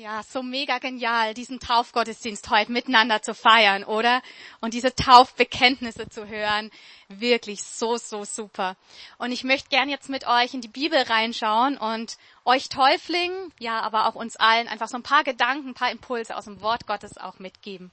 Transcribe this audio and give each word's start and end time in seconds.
Ja, 0.00 0.22
so 0.22 0.44
mega 0.44 0.78
genial, 0.78 1.34
diesen 1.34 1.58
Taufgottesdienst 1.58 2.48
heute 2.50 2.70
miteinander 2.70 3.20
zu 3.20 3.34
feiern, 3.34 3.82
oder? 3.82 4.22
Und 4.60 4.72
diese 4.72 4.94
Taufbekenntnisse 4.94 6.08
zu 6.08 6.28
hören. 6.28 6.70
Wirklich 7.08 7.64
so, 7.64 7.96
so 7.96 8.24
super. 8.24 8.76
Und 9.18 9.32
ich 9.32 9.42
möchte 9.42 9.70
gern 9.70 9.88
jetzt 9.88 10.08
mit 10.08 10.24
euch 10.24 10.54
in 10.54 10.60
die 10.60 10.68
Bibel 10.68 11.02
reinschauen 11.02 11.76
und 11.78 12.16
euch 12.44 12.68
Täuflingen, 12.68 13.52
ja, 13.58 13.80
aber 13.80 14.06
auch 14.06 14.14
uns 14.14 14.36
allen 14.36 14.68
einfach 14.68 14.86
so 14.86 14.96
ein 14.96 15.02
paar 15.02 15.24
Gedanken, 15.24 15.70
ein 15.70 15.74
paar 15.74 15.90
Impulse 15.90 16.36
aus 16.36 16.44
dem 16.44 16.60
Wort 16.60 16.86
Gottes 16.86 17.18
auch 17.18 17.40
mitgeben. 17.40 17.90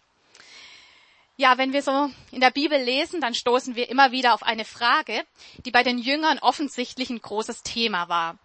Ja, 1.38 1.58
wenn 1.58 1.74
wir 1.74 1.82
so 1.82 2.12
in 2.30 2.40
der 2.40 2.52
Bibel 2.52 2.80
lesen, 2.80 3.20
dann 3.20 3.34
stoßen 3.34 3.76
wir 3.76 3.90
immer 3.90 4.12
wieder 4.12 4.36
auf 4.36 4.44
eine 4.44 4.64
Frage, 4.64 5.26
die 5.66 5.72
bei 5.72 5.82
den 5.82 5.98
Jüngern 5.98 6.38
offensichtlich 6.38 7.10
ein 7.10 7.20
großes 7.20 7.64
Thema 7.64 8.10
war. 8.10 8.38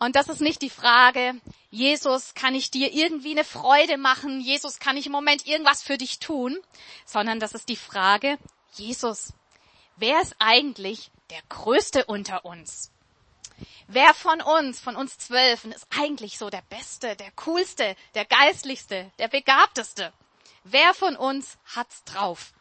Und 0.00 0.16
das 0.16 0.28
ist 0.28 0.40
nicht 0.40 0.62
die 0.62 0.70
Frage, 0.70 1.34
Jesus, 1.70 2.32
kann 2.34 2.54
ich 2.54 2.70
dir 2.70 2.90
irgendwie 2.90 3.32
eine 3.32 3.44
Freude 3.44 3.98
machen? 3.98 4.40
Jesus, 4.40 4.78
kann 4.78 4.96
ich 4.96 5.04
im 5.04 5.12
Moment 5.12 5.46
irgendwas 5.46 5.82
für 5.82 5.98
dich 5.98 6.18
tun? 6.18 6.58
Sondern 7.04 7.38
das 7.38 7.52
ist 7.52 7.68
die 7.68 7.76
Frage, 7.76 8.38
Jesus, 8.72 9.34
wer 9.96 10.22
ist 10.22 10.34
eigentlich 10.38 11.10
der 11.28 11.42
Größte 11.50 12.06
unter 12.06 12.46
uns? 12.46 12.90
Wer 13.88 14.14
von 14.14 14.40
uns, 14.40 14.80
von 14.80 14.96
uns 14.96 15.18
Zwölfen, 15.18 15.70
ist 15.70 15.86
eigentlich 15.90 16.38
so 16.38 16.48
der 16.48 16.62
Beste, 16.70 17.14
der 17.16 17.30
Coolste, 17.32 17.94
der 18.14 18.24
Geistlichste, 18.24 19.12
der 19.18 19.28
Begabteste? 19.28 20.14
Wer 20.64 20.94
von 20.94 21.14
uns 21.14 21.58
hat's 21.76 22.04
drauf? 22.04 22.54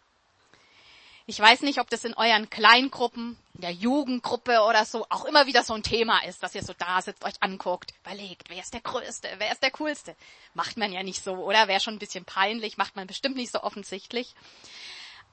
Ich 1.25 1.39
weiß 1.39 1.61
nicht, 1.61 1.79
ob 1.79 1.89
das 1.89 2.03
in 2.03 2.15
euren 2.15 2.49
Kleingruppen, 2.49 3.37
in 3.59 3.63
der 3.63 3.71
Jugendgruppe 3.71 4.61
oder 4.61 4.85
so 4.85 5.05
auch 5.09 5.25
immer 5.25 5.45
wieder 5.45 5.63
so 5.63 5.73
ein 5.73 5.83
Thema 5.83 6.23
ist, 6.23 6.41
dass 6.41 6.55
ihr 6.55 6.63
so 6.63 6.71
da 6.77 7.01
sitzt, 7.01 7.25
euch 7.25 7.33
anguckt, 7.41 7.93
überlegt, 8.05 8.49
wer 8.49 8.61
ist 8.61 8.73
der 8.73 8.79
Größte, 8.79 9.27
wer 9.37 9.51
ist 9.51 9.61
der 9.61 9.71
Coolste. 9.71 10.15
Macht 10.53 10.77
man 10.77 10.93
ja 10.93 11.03
nicht 11.03 11.21
so, 11.21 11.33
oder? 11.33 11.67
Wäre 11.67 11.81
schon 11.81 11.95
ein 11.95 11.99
bisschen 11.99 12.23
peinlich, 12.23 12.77
macht 12.77 12.95
man 12.95 13.05
bestimmt 13.05 13.35
nicht 13.35 13.51
so 13.51 13.61
offensichtlich. 13.61 14.33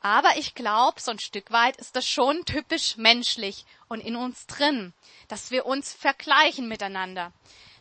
Aber 0.01 0.37
ich 0.39 0.57
glaube, 0.57 1.01
so 1.01 1.13
ein 1.13 1.21
Stück 1.21 1.53
weit 1.53 1.77
ist 1.77 1.95
das 1.95 2.09
schon 2.09 2.45
typisch 2.45 2.97
menschlich 2.97 3.65
und 3.87 4.01
in 4.01 4.17
uns 4.17 4.49
drin, 4.49 4.93
dass 5.29 5.53
wir 5.53 5.65
uns 5.65 5.95
vergleichen 5.95 6.67
miteinander. 6.67 7.33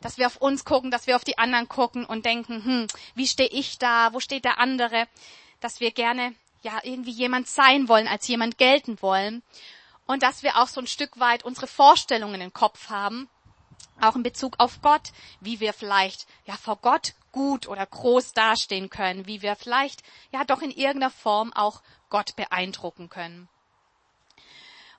Dass 0.02 0.20
wir 0.20 0.28
auf 0.28 0.38
uns 0.38 0.64
gucken, 0.64 0.92
dass 0.92 1.08
wir 1.08 1.16
auf 1.16 1.24
die 1.24 1.40
anderen 1.40 1.68
gucken 1.70 2.06
und 2.06 2.24
denken, 2.24 2.64
hm, 2.64 2.88
wie 3.16 3.26
stehe 3.26 3.50
ich 3.50 3.80
da, 3.80 4.14
wo 4.14 4.20
steht 4.20 4.46
der 4.46 4.60
andere? 4.60 5.08
Dass 5.60 5.80
wir 5.80 5.90
gerne 5.90 6.36
ja 6.62 6.82
irgendwie 6.84 7.12
jemand 7.12 7.48
sein 7.48 7.88
wollen, 7.88 8.08
als 8.08 8.28
jemand 8.28 8.60
gelten 8.60 9.02
wollen. 9.02 9.42
Und 10.06 10.24
dass 10.24 10.44
wir 10.44 10.58
auch 10.58 10.68
so 10.68 10.82
ein 10.82 10.88
Stück 10.88 11.20
weit 11.20 11.44
unsere 11.44 11.68
Vorstellungen 11.68 12.42
im 12.42 12.54
Kopf 12.54 12.90
haben, 12.90 13.30
auch 14.02 14.16
in 14.16 14.24
Bezug 14.24 14.56
auf 14.60 14.82
Gott, 14.82 15.12
wie 15.40 15.60
wir 15.60 15.74
vielleicht 15.74 16.28
ja 16.46 16.56
vor 16.56 16.78
Gott 16.78 17.14
gut 17.32 17.68
oder 17.68 17.86
groß 17.86 18.34
dastehen 18.34 18.90
können, 18.90 19.28
wie 19.28 19.42
wir 19.42 19.56
vielleicht 19.56 20.04
ja 20.32 20.44
doch 20.44 20.62
in 20.62 20.72
irgendeiner 20.72 21.12
Form 21.12 21.54
auch 21.54 21.82
Gott 22.10 22.36
beeindrucken 22.36 23.10
können. 23.10 23.50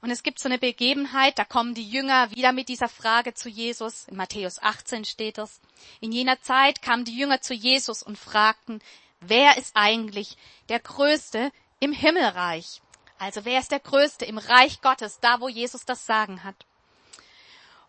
Und 0.03 0.11
es 0.11 0.23
gibt 0.23 0.39
so 0.39 0.49
eine 0.49 0.59
Begebenheit, 0.59 1.39
da 1.39 1.45
kommen 1.45 1.75
die 1.75 1.89
Jünger 1.89 2.31
wieder 2.31 2.53
mit 2.53 2.69
dieser 2.69 2.89
Frage 2.89 3.35
zu 3.35 3.49
Jesus. 3.49 4.07
In 4.09 4.17
Matthäus 4.17 4.63
18 4.63 5.05
steht 5.05 5.39
es. 5.39 5.61
In 6.01 6.13
jener 6.13 6.41
Zeit 6.43 6.83
kamen 6.83 7.05
die 7.05 7.17
Jünger 7.17 7.41
zu 7.41 7.55
Jesus 7.55 8.03
und 8.03 8.19
fragten, 8.19 8.81
wer 9.21 9.57
ist 9.57 9.75
eigentlich 9.75 10.37
der 10.69 10.81
Größte 10.81 11.51
im 11.81 11.93
Himmelreich? 11.93 12.83
Also 13.19 13.45
wer 13.45 13.61
ist 13.61 13.71
der 13.71 13.81
Größte 13.81 14.25
im 14.25 14.39
Reich 14.39 14.81
Gottes, 14.83 15.21
da 15.21 15.41
wo 15.41 15.49
Jesus 15.49 15.85
das 15.85 16.07
Sagen 16.07 16.45
hat? 16.45 16.67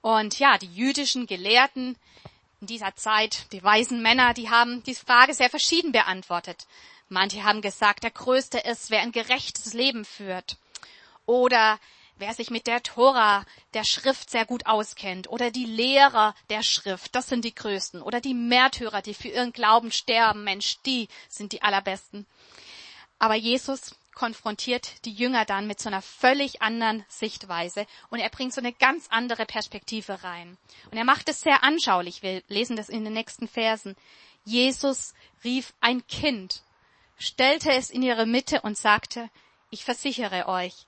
Und 0.02 0.39
ja, 0.39 0.58
die 0.58 0.73
jüdischen 0.73 1.28
Gelehrten 1.28 1.97
in 2.61 2.67
dieser 2.67 2.95
Zeit, 2.95 3.52
die 3.52 3.64
weisen 3.64 4.02
Männer, 4.02 4.33
die 4.33 4.50
haben 4.50 4.83
diese 4.83 5.05
Frage 5.05 5.33
sehr 5.33 5.50
verschieden 5.50 5.92
beantwortet. 5.92 6.66
Manche 7.09 7.44
haben 7.44 7.61
gesagt, 7.61 8.03
der 8.03 8.11
Größte 8.11 8.59
ist, 8.59 8.89
wer 8.89 9.02
ein 9.02 9.11
gerechtes 9.11 9.73
Leben 9.73 10.05
führt. 10.05 10.58
Oder 11.26 11.80
wer 12.17 12.33
sich 12.33 12.49
mit 12.49 12.67
der 12.67 12.82
Tora, 12.83 13.45
der 13.73 13.83
Schrift 13.83 14.30
sehr 14.30 14.45
gut 14.45 14.66
auskennt, 14.66 15.30
oder 15.30 15.52
die 15.52 15.66
Lehrer 15.66 16.36
der 16.49 16.64
Schrift, 16.64 17.16
das 17.16 17.27
sind 17.27 17.45
die 17.45 17.54
Größten, 17.54 18.02
oder 18.02 18.21
die 18.21 18.33
Märtyrer, 18.33 19.02
die 19.02 19.14
für 19.14 19.30
ihren 19.30 19.54
Glauben 19.54 19.92
sterben, 19.92 20.43
Mensch, 20.43 20.77
die 20.86 21.08
sind 21.30 21.52
die 21.52 21.61
allerbesten. 21.61 22.26
Aber 23.20 23.36
Jesus 23.36 23.95
konfrontiert 24.17 25.05
die 25.05 25.14
Jünger 25.14 25.45
dann 25.45 25.67
mit 25.67 25.80
so 25.80 25.89
einer 25.89 26.02
völlig 26.02 26.64
anderen 26.64 27.05
Sichtweise 27.08 27.86
und 28.10 28.17
er 28.17 28.32
bringt 28.32 28.52
so 28.52 28.60
eine 28.60 28.73
ganz 28.73 29.05
andere 29.11 29.45
Perspektive 29.45 30.23
rein. 30.23 30.58
Und 30.89 30.98
er 30.98 31.04
macht 31.04 31.30
es 31.30 31.42
sehr 31.42 31.64
anschaulich. 31.64 32.23
Wir 32.23 32.42
lesen 32.48 32.76
das 32.76 32.89
in 32.89 33.04
den 33.04 33.14
nächsten 33.14 33.48
Versen. 33.48 33.95
Jesus 34.44 35.14
rief 35.44 35.76
ein 35.82 36.08
Kind, 36.08 36.64
stellte 37.20 37.72
es 37.72 37.92
in 37.92 38.02
ihre 38.02 38.26
Mitte 38.26 38.61
und 38.61 38.76
sagte, 38.76 39.30
ich 39.70 39.86
versichere 39.86 40.48
euch, 40.48 40.88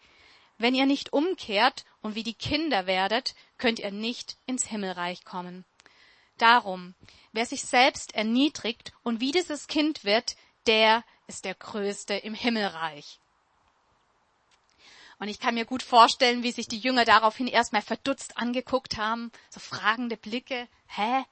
wenn 0.58 0.74
ihr 0.74 0.88
nicht 0.88 1.14
umkehrt 1.14 1.86
und 2.02 2.16
wie 2.16 2.24
die 2.24 2.34
Kinder 2.34 2.88
werdet, 2.88 3.36
könnt 3.60 3.78
ihr 3.78 3.92
nicht 3.92 4.38
ins 4.48 4.66
Himmelreich 4.66 5.24
kommen. 5.24 5.66
Darum, 6.40 6.96
wer 7.32 7.46
sich 7.46 7.62
selbst 7.62 8.16
erniedrigt 8.16 8.92
und 9.04 9.20
wie 9.20 9.32
dieses 9.32 9.68
Kind 9.68 10.04
wird, 10.04 10.36
der 10.66 11.04
ist 11.30 11.46
der 11.46 11.56
Größte 11.56 12.16
im 12.16 12.34
Himmelreich. 12.34 13.20
Und 15.20 15.28
ich 15.28 15.40
kann 15.40 15.54
mir 15.54 15.66
gut 15.66 15.84
vorstellen, 15.84 16.44
wie 16.44 16.52
sich 16.52 16.68
die 16.68 16.80
Jünger 16.80 17.06
daraufhin 17.06 17.48
erstmal 17.48 17.82
verdutzt 17.82 18.38
angeguckt 18.38 18.98
haben, 18.98 19.32
so 19.50 19.60
fragende 19.60 20.18
Blicke. 20.18 20.68
Hä? 20.88 21.24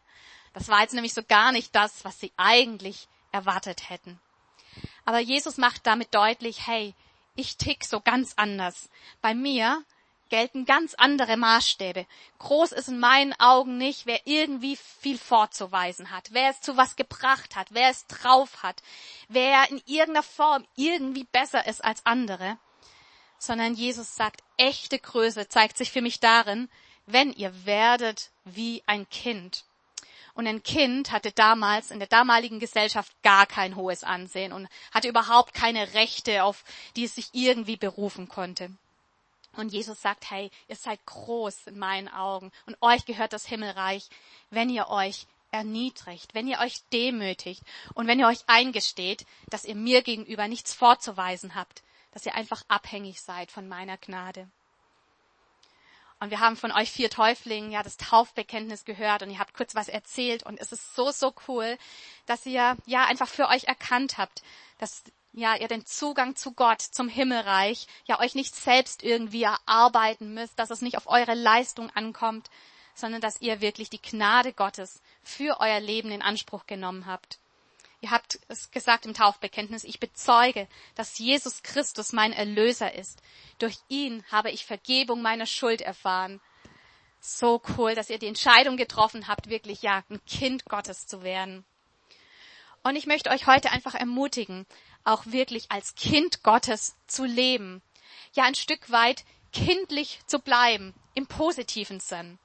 Das 0.53 0.67
war 0.69 0.81
jetzt 0.81 0.93
nämlich 0.93 1.13
so 1.13 1.23
gar 1.23 1.51
nicht 1.51 1.75
das, 1.75 2.05
was 2.05 2.19
sie 2.19 2.31
eigentlich 2.37 3.07
erwartet 3.31 3.89
hätten. 3.89 4.19
Aber 5.03 5.19
Jesus 5.19 5.57
macht 5.57 5.87
damit 5.87 6.13
deutlich, 6.13 6.67
hey, 6.67 6.93
ich 7.35 7.57
tick 7.57 7.83
so 7.83 7.99
ganz 7.99 8.33
anders. 8.35 8.89
Bei 9.21 9.33
mir 9.33 9.83
gelten 10.29 10.65
ganz 10.65 10.93
andere 10.93 11.37
Maßstäbe. 11.37 12.05
Groß 12.39 12.71
ist 12.71 12.89
in 12.89 12.99
meinen 12.99 13.33
Augen 13.39 13.77
nicht, 13.77 14.05
wer 14.05 14.25
irgendwie 14.25 14.75
viel 14.75 15.17
vorzuweisen 15.17 16.11
hat, 16.11 16.29
wer 16.31 16.49
es 16.49 16.61
zu 16.61 16.77
was 16.77 16.95
gebracht 16.95 17.55
hat, 17.55 17.67
wer 17.71 17.89
es 17.89 18.07
drauf 18.07 18.63
hat, 18.63 18.81
wer 19.27 19.69
in 19.69 19.81
irgendeiner 19.85 20.23
Form 20.23 20.65
irgendwie 20.75 21.25
besser 21.25 21.67
ist 21.67 21.83
als 21.83 22.05
andere, 22.05 22.57
sondern 23.37 23.73
Jesus 23.73 24.15
sagt, 24.15 24.41
echte 24.57 24.99
Größe 24.99 25.47
zeigt 25.47 25.77
sich 25.77 25.91
für 25.91 26.01
mich 26.01 26.19
darin, 26.19 26.69
wenn 27.05 27.31
ihr 27.31 27.65
werdet 27.65 28.31
wie 28.43 28.83
ein 28.85 29.09
Kind. 29.09 29.65
Und 30.37 30.45
ein 30.45 30.61
Kind 30.61 31.11
hatte 31.11 31.31
damals 31.31 31.89
in 31.89 31.97
der 31.97 32.07
damaligen 32.07 32.59
Gesellschaft 32.59 33.11
gar 33.23 33.47
kein 33.47 33.75
hohes 33.75 34.03
Ansehen 34.03 34.53
und 34.53 34.67
hatte 34.91 35.07
überhaupt 35.07 35.55
keine 35.55 35.95
Rechte, 35.95 36.43
auf 36.43 36.63
die 36.95 37.05
es 37.05 37.15
sich 37.15 37.29
irgendwie 37.33 37.75
berufen 37.75 38.27
konnte. 38.27 38.69
Und 39.57 39.73
Jesus 39.73 40.01
sagt, 40.01 40.29
hey, 40.29 40.51
ihr 40.67 40.75
seid 40.75 41.03
groß 41.05 41.67
in 41.67 41.79
meinen 41.79 42.07
Augen 42.07 42.51
und 42.67 42.77
euch 42.81 43.05
gehört 43.05 43.33
das 43.33 43.47
Himmelreich, 43.47 44.07
wenn 44.51 44.69
ihr 44.69 44.89
euch 44.89 45.25
erniedrigt, 45.51 46.35
wenn 46.35 46.47
ihr 46.47 46.59
euch 46.59 46.83
demütigt 46.93 47.63
und 47.95 48.07
wenn 48.07 48.19
ihr 48.19 48.27
euch 48.27 48.43
eingesteht, 48.47 49.25
dass 49.49 49.65
ihr 49.65 49.75
mir 49.75 50.03
gegenüber 50.03 50.47
nichts 50.47 50.73
vorzuweisen 50.73 51.55
habt, 51.55 51.81
dass 52.11 52.25
ihr 52.25 52.35
einfach 52.35 52.63
abhängig 52.67 53.19
seid 53.21 53.51
von 53.51 53.67
meiner 53.67 53.97
Gnade. 53.97 54.47
Und 56.19 56.31
wir 56.31 56.39
haben 56.39 56.57
von 56.57 56.71
euch 56.71 56.91
vier 56.91 57.09
Täuflingen 57.09 57.71
ja 57.71 57.83
das 57.83 57.97
Taufbekenntnis 57.97 58.85
gehört 58.85 59.21
und 59.21 59.29
ihr 59.29 59.39
habt 59.39 59.53
kurz 59.53 59.75
was 59.75 59.87
erzählt 59.87 60.43
und 60.43 60.59
es 60.59 60.71
ist 60.71 60.95
so, 60.95 61.11
so 61.11 61.33
cool, 61.47 61.77
dass 62.25 62.45
ihr 62.45 62.75
ja 62.85 63.05
einfach 63.05 63.27
für 63.27 63.47
euch 63.47 63.65
erkannt 63.65 64.17
habt, 64.17 64.41
dass 64.79 65.03
ja 65.37 65.55
ihr 65.55 65.67
den 65.67 65.85
Zugang 65.85 66.35
zu 66.35 66.51
Gott, 66.53 66.81
zum 66.81 67.09
Himmelreich, 67.09 67.87
ja 68.05 68.19
euch 68.19 68.33
nicht 68.33 68.55
selbst 68.55 69.03
irgendwie 69.03 69.43
erarbeiten 69.43 70.33
müsst, 70.33 70.57
dass 70.57 70.71
es 70.71 70.81
nicht 70.81 70.97
auf 70.97 71.07
eure 71.07 71.35
Leistung 71.35 71.89
ankommt, 71.91 72.49
sondern 72.95 73.21
dass 73.21 73.39
ihr 73.39 73.61
wirklich 73.61 73.89
die 73.89 74.01
Gnade 74.01 74.51
Gottes 74.51 75.01
für 75.21 75.59
euer 75.59 75.79
Leben 75.79 76.11
in 76.11 76.23
Anspruch 76.23 76.65
genommen 76.65 77.05
habt. 77.05 77.37
Ihr 78.01 78.11
habt 78.11 78.39
es 78.47 78.71
gesagt 78.71 79.05
im 79.05 79.13
Taufbekenntnis, 79.13 79.83
ich 79.83 79.99
bezeuge, 79.99 80.67
dass 80.95 81.19
Jesus 81.19 81.61
Christus 81.61 82.13
mein 82.13 82.33
Erlöser 82.33 82.93
ist. 82.93 83.21
Durch 83.59 83.77
ihn 83.89 84.23
habe 84.31 84.51
ich 84.51 84.65
Vergebung 84.65 85.21
meiner 85.21 85.45
Schuld 85.45 85.81
erfahren. 85.81 86.39
So 87.19 87.61
cool, 87.77 87.95
dass 87.95 88.09
ihr 88.09 88.19
die 88.19 88.27
Entscheidung 88.27 88.77
getroffen 88.77 89.27
habt, 89.27 89.49
wirklich 89.49 89.81
ja, 89.81 90.03
ein 90.09 90.23
Kind 90.25 90.65
Gottes 90.65 91.07
zu 91.07 91.23
werden. 91.23 91.65
Und 92.83 92.95
ich 92.95 93.07
möchte 93.07 93.31
euch 93.31 93.47
heute 93.47 93.71
einfach 93.71 93.95
ermutigen, 93.95 94.65
auch 95.07 95.25
wirklich 95.25 95.71
als 95.71 95.95
Kind 95.95 96.43
Gottes 96.43 96.95
zu 97.07 97.25
leben. 97.25 97.81
Ja, 98.33 98.43
ein 98.43 98.55
Stück 98.55 98.91
weit 98.91 99.23
kindlich 99.53 100.19
zu 100.27 100.39
bleiben, 100.39 100.93
im 101.13 101.27
positiven 101.27 101.99
Sinn. 101.99 102.37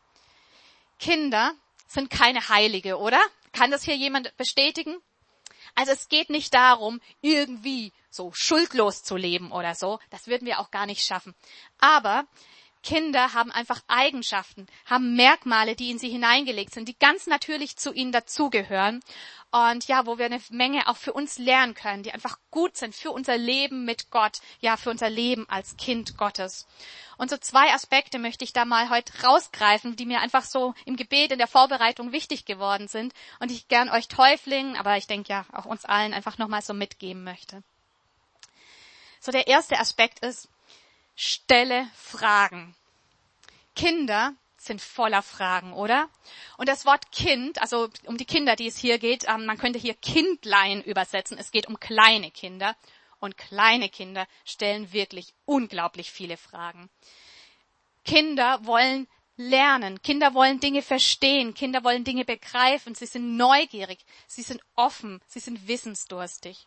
Kinder 0.99 1.53
sind 1.87 2.11
keine 2.11 2.49
Heilige, 2.49 2.99
oder? 2.99 3.21
Kann 3.53 3.71
das 3.71 3.83
hier 3.83 3.97
jemand 3.97 4.35
bestätigen? 4.37 4.97
Also 5.75 5.93
es 5.93 6.09
geht 6.09 6.31
nicht 6.31 6.55
darum, 6.55 7.01
irgendwie 7.21 7.93
so 8.11 8.33
schuldlos 8.33 9.03
zu 9.03 9.17
leben 9.17 9.53
oder 9.53 9.75
so. 9.75 9.99
Das 10.11 10.27
würden 10.27 10.47
wir 10.47 10.61
auch 10.61 10.71
gar 10.71 10.87
nicht 10.87 11.05
schaffen. 11.05 11.35
Aber 11.79 12.27
Kinder 12.83 13.33
haben 13.33 13.53
einfach 13.53 13.81
Eigenschaften, 13.87 14.67
haben 14.87 15.15
Merkmale, 15.15 15.77
die 15.77 15.91
in 15.91 15.99
sie 15.99 16.09
hineingelegt 16.09 16.75
sind, 16.75 16.89
die 16.89 16.99
ganz 16.99 17.27
natürlich 17.27 17.77
zu 17.77 17.93
ihnen 17.93 18.13
dazugehören. 18.13 19.01
Und 19.51 19.87
ja, 19.87 20.07
wo 20.07 20.19
wir 20.19 20.27
eine 20.27 20.41
Menge 20.51 20.89
auch 20.89 20.97
für 20.97 21.13
uns 21.13 21.39
lernen 21.39 21.75
können, 21.75 22.03
die 22.03 22.13
einfach 22.13 22.39
gut 22.51 22.77
sind 22.77 22.95
für 22.95 23.11
unser 23.11 23.37
Leben 23.37 23.85
mit 23.85 24.11
Gott, 24.11 24.41
ja, 24.61 24.77
für 24.77 24.91
unser 24.91 25.11
Leben 25.11 25.47
als 25.49 25.77
Kind 25.77 26.17
Gottes. 26.17 26.67
Und 27.19 27.31
so 27.31 27.37
zwei 27.37 27.73
Aspekte 27.73 28.19
möchte 28.19 28.45
ich 28.45 28.55
da 28.55 28.65
mal 28.65 28.89
heute 28.89 29.13
rausgreifen, 29.23 29.95
die 29.95 30.07
mir 30.07 30.21
einfach 30.21 30.45
so 30.45 30.75
im 30.87 30.97
Gebet, 30.97 31.33
in 31.33 31.39
der 31.39 31.47
Vorbereitung 31.47 32.13
wichtig 32.13 32.47
geworden 32.47 32.89
sind 32.89 33.13
und 33.41 33.51
ich 33.51 33.69
gern 33.69 33.91
euch 33.91 34.09
Täuflingen, 34.09 34.77
aber 34.77 34.97
ich 34.97 35.07
denke 35.07 35.33
ja 35.33 35.45
auch 35.53 35.67
uns 35.67 35.85
allen 35.85 36.15
einfach 36.15 36.39
nochmal 36.39 36.63
so 36.63 36.73
mitgeben 36.73 37.23
möchte. 37.23 37.63
So 39.21 39.31
der 39.31 39.47
erste 39.47 39.79
Aspekt 39.79 40.25
ist, 40.25 40.49
stelle 41.15 41.89
Fragen. 41.95 42.75
Kinder 43.75 44.35
sind 44.59 44.81
voller 44.81 45.23
Fragen, 45.23 45.73
oder? 45.73 46.09
Und 46.57 46.69
das 46.69 46.87
Wort 46.87 47.11
Kind, 47.11 47.61
also 47.61 47.89
um 48.07 48.17
die 48.17 48.25
Kinder, 48.25 48.55
die 48.57 48.69
es 48.69 48.77
hier 48.77 48.99
geht, 48.99 49.25
ähm, 49.29 49.45
man 49.45 49.59
könnte 49.59 49.79
hier 49.79 49.95
Kindlein 49.95 50.83
übersetzen. 50.83 51.39
Es 51.39 51.51
geht 51.51 51.67
um 51.67 51.81
kleine 51.81 52.31
Kinder. 52.31 52.77
Und 53.19 53.39
kleine 53.39 53.89
Kinder 53.89 54.27
stellen 54.45 54.93
wirklich 54.93 55.33
unglaublich 55.45 56.11
viele 56.11 56.37
Fragen. 56.37 56.91
Kinder 58.05 58.67
wollen 58.67 59.07
lernen. 59.37 60.03
Kinder 60.03 60.35
wollen 60.35 60.59
Dinge 60.59 60.83
verstehen. 60.83 61.55
Kinder 61.55 61.85
wollen 61.85 62.03
Dinge 62.03 62.25
begreifen. 62.25 62.97
Sie 62.97 63.07
sind 63.07 63.37
neugierig. 63.37 64.05
Sie 64.27 64.43
sind 64.43 64.61
offen. 64.75 65.21
Sie 65.29 65.39
sind 65.39 65.69
wissensdurstig. 65.69 66.67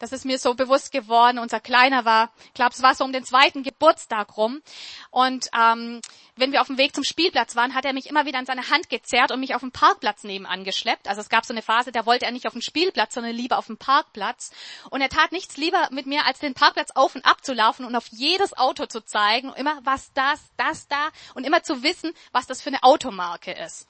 Das 0.00 0.12
ist 0.12 0.24
mir 0.24 0.38
so 0.38 0.54
bewusst 0.54 0.92
geworden. 0.92 1.38
Unser 1.38 1.60
Kleiner 1.60 2.04
war, 2.04 2.30
ich 2.46 2.54
glaube, 2.54 2.72
es 2.74 2.82
war 2.82 2.94
so 2.94 3.04
um 3.04 3.12
den 3.12 3.24
zweiten 3.24 3.62
Geburtstag 3.62 4.36
rum. 4.36 4.62
Und 5.10 5.48
ähm, 5.56 6.00
wenn 6.36 6.52
wir 6.52 6.62
auf 6.62 6.68
dem 6.68 6.78
Weg 6.78 6.94
zum 6.94 7.04
Spielplatz 7.04 7.54
waren, 7.54 7.74
hat 7.74 7.84
er 7.84 7.92
mich 7.92 8.08
immer 8.08 8.24
wieder 8.24 8.38
an 8.38 8.46
seine 8.46 8.70
Hand 8.70 8.88
gezerrt 8.88 9.30
und 9.30 9.40
mich 9.40 9.54
auf 9.54 9.60
dem 9.60 9.72
Parkplatz 9.72 10.24
nebenan 10.24 10.64
geschleppt. 10.64 11.06
Also 11.06 11.20
es 11.20 11.28
gab 11.28 11.44
so 11.44 11.52
eine 11.52 11.60
Phase, 11.60 11.92
da 11.92 12.06
wollte 12.06 12.24
er 12.24 12.32
nicht 12.32 12.46
auf 12.46 12.54
dem 12.54 12.62
Spielplatz, 12.62 13.12
sondern 13.12 13.34
lieber 13.34 13.58
auf 13.58 13.66
dem 13.66 13.76
Parkplatz. 13.76 14.50
Und 14.88 15.02
er 15.02 15.10
tat 15.10 15.32
nichts 15.32 15.58
lieber 15.58 15.88
mit 15.90 16.06
mir, 16.06 16.24
als 16.24 16.38
den 16.38 16.54
Parkplatz 16.54 16.92
auf 16.94 17.14
und 17.14 17.26
ab 17.26 17.44
zu 17.44 17.52
laufen 17.52 17.84
und 17.84 17.94
auf 17.94 18.06
jedes 18.08 18.56
Auto 18.56 18.86
zu 18.86 19.04
zeigen. 19.04 19.52
Immer, 19.52 19.80
was 19.84 20.14
das, 20.14 20.40
das 20.56 20.88
da. 20.88 21.10
Und 21.34 21.46
immer 21.46 21.62
zu 21.62 21.82
wissen, 21.82 22.12
was 22.32 22.46
das 22.46 22.62
für 22.62 22.70
eine 22.70 22.82
Automarke 22.82 23.52
ist. 23.52 23.86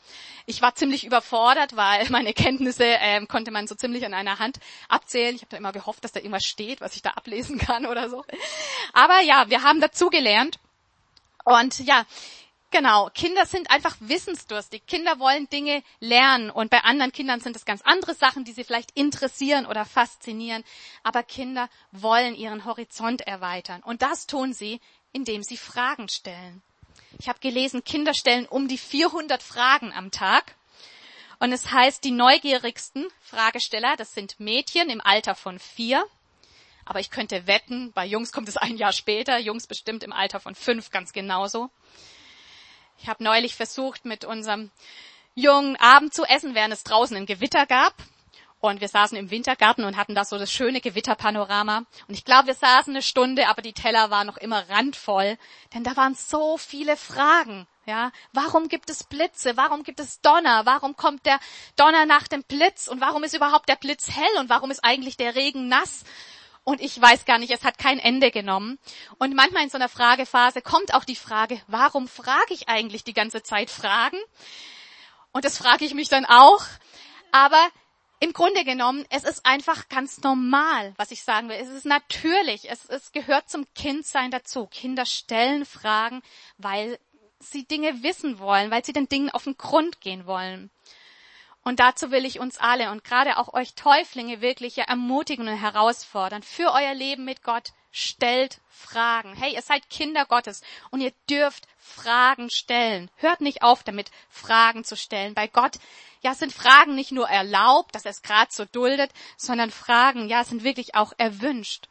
Ich 0.46 0.60
war 0.60 0.74
ziemlich 0.74 1.06
überfordert, 1.06 1.76
weil 1.76 2.04
meine 2.10 2.32
Kenntnisse 2.32 2.84
ähm, 2.84 3.28
konnte 3.28 3.52
man 3.52 3.68
so 3.68 3.76
ziemlich 3.76 4.04
an 4.04 4.14
einer 4.14 4.40
Hand 4.40 4.58
abzählen. 4.88 5.36
Ich 5.36 5.42
habe 5.42 5.50
da 5.50 5.56
immer 5.56 5.70
gehofft, 5.70 5.99
dass 6.00 6.12
da 6.12 6.20
irgendwas 6.20 6.44
steht, 6.44 6.80
was 6.80 6.96
ich 6.96 7.02
da 7.02 7.10
ablesen 7.10 7.58
kann 7.66 7.86
oder 7.86 8.08
so. 8.08 8.24
Aber 8.92 9.20
ja, 9.20 9.48
wir 9.48 9.62
haben 9.62 9.80
dazugelernt. 9.80 10.58
Und 11.44 11.80
ja, 11.80 12.04
Genau, 12.72 13.10
Kinder 13.12 13.46
sind 13.46 13.68
einfach 13.68 13.96
wissensdurstig. 13.98 14.86
Kinder 14.86 15.18
wollen 15.18 15.48
Dinge 15.48 15.82
lernen 15.98 16.50
und 16.50 16.70
bei 16.70 16.78
anderen 16.84 17.10
Kindern 17.10 17.40
sind 17.40 17.56
es 17.56 17.64
ganz 17.64 17.82
andere 17.82 18.14
Sachen, 18.14 18.44
die 18.44 18.52
sie 18.52 18.62
vielleicht 18.62 18.92
interessieren 18.92 19.66
oder 19.66 19.84
faszinieren. 19.84 20.62
Aber 21.02 21.24
Kinder 21.24 21.68
wollen 21.90 22.36
ihren 22.36 22.64
Horizont 22.64 23.22
erweitern 23.22 23.82
und 23.82 24.02
das 24.02 24.28
tun 24.28 24.52
sie, 24.52 24.80
indem 25.12 25.42
sie 25.42 25.56
Fragen 25.56 26.08
stellen. 26.08 26.62
Ich 27.18 27.28
habe 27.28 27.40
gelesen, 27.40 27.82
Kinder 27.82 28.14
stellen 28.14 28.46
um 28.46 28.68
die 28.68 28.78
400 28.78 29.42
Fragen 29.42 29.92
am 29.92 30.12
Tag 30.12 30.54
und 31.40 31.52
es 31.52 31.72
heißt, 31.72 32.04
die 32.04 32.10
neugierigsten 32.10 33.08
Fragesteller, 33.22 33.96
das 33.96 34.12
sind 34.12 34.38
Mädchen 34.38 34.90
im 34.90 35.00
Alter 35.00 35.34
von 35.34 35.58
vier. 35.58 36.04
Aber 36.84 37.00
ich 37.00 37.10
könnte 37.10 37.46
wetten, 37.46 37.92
bei 37.92 38.04
Jungs 38.04 38.30
kommt 38.30 38.48
es 38.48 38.58
ein 38.58 38.76
Jahr 38.76 38.92
später, 38.92 39.38
Jungs 39.38 39.66
bestimmt 39.66 40.02
im 40.02 40.12
Alter 40.12 40.38
von 40.38 40.54
fünf 40.54 40.90
ganz 40.90 41.12
genauso. 41.12 41.70
Ich 42.98 43.08
habe 43.08 43.24
neulich 43.24 43.54
versucht, 43.54 44.04
mit 44.04 44.26
unserem 44.26 44.70
Jungen 45.34 45.76
Abend 45.76 46.12
zu 46.12 46.24
essen, 46.24 46.54
während 46.54 46.74
es 46.74 46.84
draußen 46.84 47.16
ein 47.16 47.26
Gewitter 47.26 47.64
gab. 47.64 47.94
Und 48.60 48.82
wir 48.82 48.88
saßen 48.88 49.16
im 49.16 49.30
Wintergarten 49.30 49.84
und 49.84 49.96
hatten 49.96 50.14
da 50.14 50.26
so 50.26 50.36
das 50.36 50.52
schöne 50.52 50.82
Gewitterpanorama. 50.82 51.84
Und 52.06 52.14
ich 52.14 52.26
glaube, 52.26 52.48
wir 52.48 52.54
saßen 52.54 52.92
eine 52.92 53.02
Stunde, 53.02 53.48
aber 53.48 53.62
die 53.62 53.72
Teller 53.72 54.10
waren 54.10 54.26
noch 54.26 54.36
immer 54.36 54.68
randvoll, 54.68 55.38
denn 55.72 55.84
da 55.84 55.96
waren 55.96 56.14
so 56.14 56.58
viele 56.58 56.98
Fragen. 56.98 57.66
Ja, 57.90 58.12
warum 58.32 58.68
gibt 58.68 58.88
es 58.88 59.02
Blitze? 59.02 59.56
Warum 59.56 59.82
gibt 59.82 59.98
es 59.98 60.20
Donner? 60.20 60.64
Warum 60.64 60.94
kommt 60.94 61.26
der 61.26 61.40
Donner 61.74 62.06
nach 62.06 62.28
dem 62.28 62.44
Blitz? 62.44 62.86
Und 62.86 63.00
warum 63.00 63.24
ist 63.24 63.34
überhaupt 63.34 63.68
der 63.68 63.74
Blitz 63.74 64.08
hell? 64.08 64.38
Und 64.38 64.48
warum 64.48 64.70
ist 64.70 64.84
eigentlich 64.84 65.16
der 65.16 65.34
Regen 65.34 65.66
nass? 65.66 66.04
Und 66.62 66.80
ich 66.80 67.00
weiß 67.02 67.24
gar 67.24 67.38
nicht, 67.38 67.50
es 67.50 67.64
hat 67.64 67.78
kein 67.78 67.98
Ende 67.98 68.30
genommen. 68.30 68.78
Und 69.18 69.34
manchmal 69.34 69.64
in 69.64 69.70
so 69.70 69.76
einer 69.76 69.88
Fragephase 69.88 70.62
kommt 70.62 70.94
auch 70.94 71.02
die 71.02 71.16
Frage, 71.16 71.60
warum 71.66 72.06
frage 72.06 72.54
ich 72.54 72.68
eigentlich 72.68 73.02
die 73.02 73.12
ganze 73.12 73.42
Zeit 73.42 73.70
Fragen? 73.70 74.18
Und 75.32 75.44
das 75.44 75.58
frage 75.58 75.84
ich 75.84 75.94
mich 75.94 76.08
dann 76.08 76.26
auch. 76.26 76.62
Aber 77.32 77.70
im 78.20 78.32
Grunde 78.32 78.64
genommen, 78.64 79.04
es 79.10 79.24
ist 79.24 79.44
einfach 79.44 79.88
ganz 79.88 80.20
normal, 80.20 80.94
was 80.96 81.10
ich 81.10 81.24
sagen 81.24 81.48
will. 81.48 81.56
Es 81.56 81.70
ist 81.70 81.86
natürlich, 81.86 82.70
es, 82.70 82.84
es 82.84 83.10
gehört 83.10 83.50
zum 83.50 83.66
Kindsein 83.74 84.30
dazu. 84.30 84.68
Kinder 84.68 85.06
stellen 85.06 85.64
Fragen, 85.64 86.22
weil 86.56 87.00
sie 87.40 87.64
Dinge 87.64 88.02
wissen 88.02 88.38
wollen, 88.38 88.70
weil 88.70 88.84
sie 88.84 88.92
den 88.92 89.08
Dingen 89.08 89.30
auf 89.30 89.44
den 89.44 89.56
Grund 89.56 90.00
gehen 90.00 90.26
wollen. 90.26 90.70
Und 91.62 91.80
dazu 91.80 92.10
will 92.10 92.24
ich 92.24 92.40
uns 92.40 92.58
alle 92.58 92.90
und 92.90 93.04
gerade 93.04 93.36
auch 93.36 93.52
euch 93.52 93.74
Täuflinge 93.74 94.40
wirklich 94.40 94.78
ermutigen 94.78 95.46
und 95.46 95.56
herausfordern. 95.56 96.42
Für 96.42 96.72
euer 96.72 96.94
Leben 96.94 97.24
mit 97.24 97.42
Gott 97.42 97.72
stellt 97.92 98.60
Fragen. 98.68 99.34
Hey, 99.34 99.54
ihr 99.54 99.62
seid 99.62 99.90
Kinder 99.90 100.24
Gottes 100.24 100.62
und 100.90 101.00
ihr 101.00 101.12
dürft 101.28 101.66
Fragen 101.76 102.48
stellen. 102.50 103.10
Hört 103.16 103.40
nicht 103.40 103.62
auf 103.62 103.82
damit, 103.82 104.10
Fragen 104.30 104.84
zu 104.84 104.96
stellen. 104.96 105.34
Bei 105.34 105.48
Gott, 105.48 105.78
ja, 106.22 106.34
sind 106.34 106.52
Fragen 106.52 106.94
nicht 106.94 107.12
nur 107.12 107.28
erlaubt, 107.28 107.94
dass 107.94 108.04
er 108.04 108.12
es 108.12 108.22
gerade 108.22 108.50
so 108.50 108.64
duldet, 108.64 109.10
sondern 109.36 109.70
Fragen, 109.70 110.28
ja, 110.28 110.44
sind 110.44 110.64
wirklich 110.64 110.94
auch 110.94 111.12
erwünscht. 111.18 111.88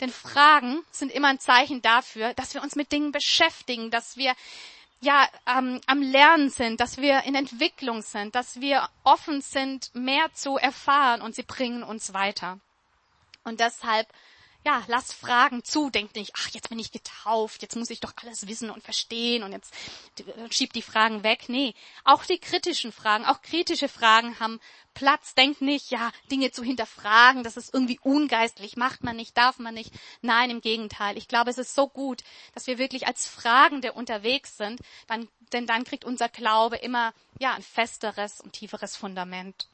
Denn 0.00 0.10
Fragen 0.10 0.82
sind 0.90 1.12
immer 1.12 1.28
ein 1.28 1.40
Zeichen 1.40 1.82
dafür, 1.82 2.32
dass 2.34 2.54
wir 2.54 2.62
uns 2.62 2.74
mit 2.74 2.90
Dingen 2.92 3.12
beschäftigen, 3.12 3.90
dass 3.90 4.16
wir 4.16 4.34
ja 5.00 5.26
ähm, 5.46 5.80
am 5.86 6.02
Lernen 6.02 6.50
sind, 6.50 6.80
dass 6.80 6.98
wir 6.98 7.22
in 7.24 7.34
Entwicklung 7.34 8.02
sind, 8.02 8.34
dass 8.34 8.60
wir 8.60 8.88
offen 9.02 9.40
sind, 9.40 9.94
mehr 9.94 10.32
zu 10.34 10.56
erfahren 10.56 11.22
und 11.22 11.34
sie 11.34 11.42
bringen 11.42 11.82
uns 11.82 12.12
weiter. 12.12 12.58
Und 13.44 13.60
deshalb 13.60 14.06
ja, 14.64 14.82
lass 14.88 15.12
Fragen 15.12 15.64
zu, 15.64 15.88
denk 15.88 16.14
nicht, 16.14 16.32
ach, 16.36 16.48
jetzt 16.50 16.68
bin 16.68 16.78
ich 16.78 16.92
getauft, 16.92 17.62
jetzt 17.62 17.76
muss 17.76 17.88
ich 17.88 18.00
doch 18.00 18.12
alles 18.16 18.46
wissen 18.46 18.70
und 18.70 18.82
verstehen 18.82 19.42
und 19.42 19.52
jetzt 19.52 19.72
schieb 20.50 20.74
die 20.74 20.82
Fragen 20.82 21.22
weg. 21.22 21.48
Nee, 21.48 21.74
auch 22.04 22.24
die 22.24 22.38
kritischen 22.38 22.92
Fragen, 22.92 23.24
auch 23.24 23.40
kritische 23.40 23.88
Fragen 23.88 24.38
haben 24.38 24.60
Platz. 24.92 25.34
Denk 25.34 25.62
nicht, 25.62 25.90
ja, 25.90 26.12
Dinge 26.30 26.50
zu 26.50 26.62
hinterfragen, 26.62 27.42
das 27.42 27.56
ist 27.56 27.72
irgendwie 27.72 27.98
ungeistlich, 28.02 28.76
macht 28.76 29.02
man 29.02 29.16
nicht, 29.16 29.36
darf 29.36 29.58
man 29.58 29.74
nicht. 29.74 29.92
Nein, 30.20 30.50
im 30.50 30.60
Gegenteil. 30.60 31.16
Ich 31.16 31.28
glaube, 31.28 31.50
es 31.50 31.58
ist 31.58 31.74
so 31.74 31.88
gut, 31.88 32.22
dass 32.54 32.66
wir 32.66 32.76
wirklich 32.76 33.06
als 33.06 33.26
Fragende 33.26 33.92
unterwegs 33.92 34.58
sind, 34.58 34.80
dann, 35.06 35.28
denn 35.52 35.66
dann 35.66 35.84
kriegt 35.84 36.04
unser 36.04 36.28
Glaube 36.28 36.76
immer, 36.76 37.14
ja, 37.38 37.54
ein 37.54 37.62
festeres 37.62 38.40
und 38.40 38.52
tieferes 38.52 38.96
Fundament. 38.96 39.68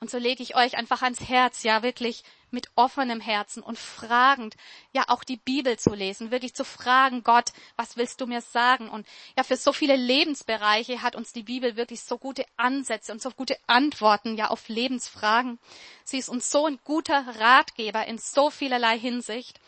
Und 0.00 0.10
so 0.10 0.18
lege 0.18 0.44
ich 0.44 0.54
euch 0.54 0.76
einfach 0.76 1.02
ans 1.02 1.20
Herz, 1.28 1.64
ja, 1.64 1.82
wirklich 1.82 2.22
mit 2.50 2.68
offenem 2.76 3.20
Herzen 3.20 3.62
und 3.62 3.78
fragend, 3.78 4.56
ja, 4.92 5.04
auch 5.08 5.24
die 5.24 5.36
Bibel 5.36 5.78
zu 5.78 5.94
lesen, 5.94 6.30
wirklich 6.30 6.54
zu 6.54 6.64
fragen, 6.64 7.22
Gott, 7.22 7.52
was 7.76 7.96
willst 7.96 8.20
du 8.20 8.26
mir 8.26 8.40
sagen? 8.40 8.88
Und 8.88 9.06
ja, 9.36 9.44
für 9.44 9.56
so 9.56 9.72
viele 9.72 9.96
Lebensbereiche 9.96 11.02
hat 11.02 11.16
uns 11.16 11.32
die 11.32 11.42
Bibel 11.42 11.76
wirklich 11.76 12.02
so 12.02 12.18
gute 12.18 12.44
Ansätze 12.56 13.12
und 13.12 13.22
so 13.22 13.30
gute 13.30 13.56
Antworten, 13.66 14.36
ja, 14.36 14.48
auf 14.48 14.68
Lebensfragen. 14.68 15.58
Sie 16.04 16.18
ist 16.18 16.28
uns 16.28 16.50
so 16.50 16.66
ein 16.66 16.78
guter 16.84 17.24
Ratgeber 17.38 18.06
in 18.06 18.18
so 18.18 18.50
vielerlei 18.50 18.98
Hinsicht. 18.98 19.60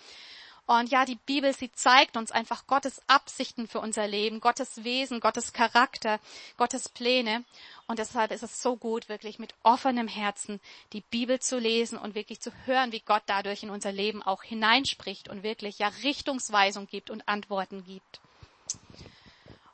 Und 0.71 0.89
ja, 0.89 1.05
die 1.05 1.17
Bibel, 1.17 1.53
sie 1.53 1.73
zeigt 1.73 2.17
uns 2.17 2.31
einfach 2.31 2.69
Gottes 2.69 3.03
Absichten 3.09 3.67
für 3.67 3.81
unser 3.81 4.07
Leben, 4.07 4.41
Gottes 4.41 4.85
Wesen, 4.85 5.19
Gottes 5.19 5.53
Charakter, 5.53 6.21
Gottes 6.59 6.89
Pläne. 6.89 7.43
Und 7.89 7.99
deshalb 7.99 8.31
ist 8.31 8.45
es 8.45 8.63
so 8.63 8.77
gut, 8.77 9.09
wirklich 9.09 9.41
mit 9.41 9.53
offenem 9.65 10.07
Herzen 10.07 10.61
die 10.93 11.01
Bibel 11.01 11.41
zu 11.41 11.59
lesen 11.59 11.99
und 11.99 12.15
wirklich 12.15 12.39
zu 12.39 12.53
hören, 12.67 12.93
wie 12.93 13.01
Gott 13.01 13.25
dadurch 13.27 13.65
in 13.65 13.71
unser 13.71 13.91
Leben 13.91 14.23
auch 14.23 14.45
hineinspricht 14.45 15.29
und 15.29 15.43
wirklich 15.43 15.81
ja 15.81 15.89
Richtungsweisung 16.05 16.87
gibt 16.87 17.11
und 17.11 17.29
Antworten 17.29 17.85
gibt. 17.85 18.21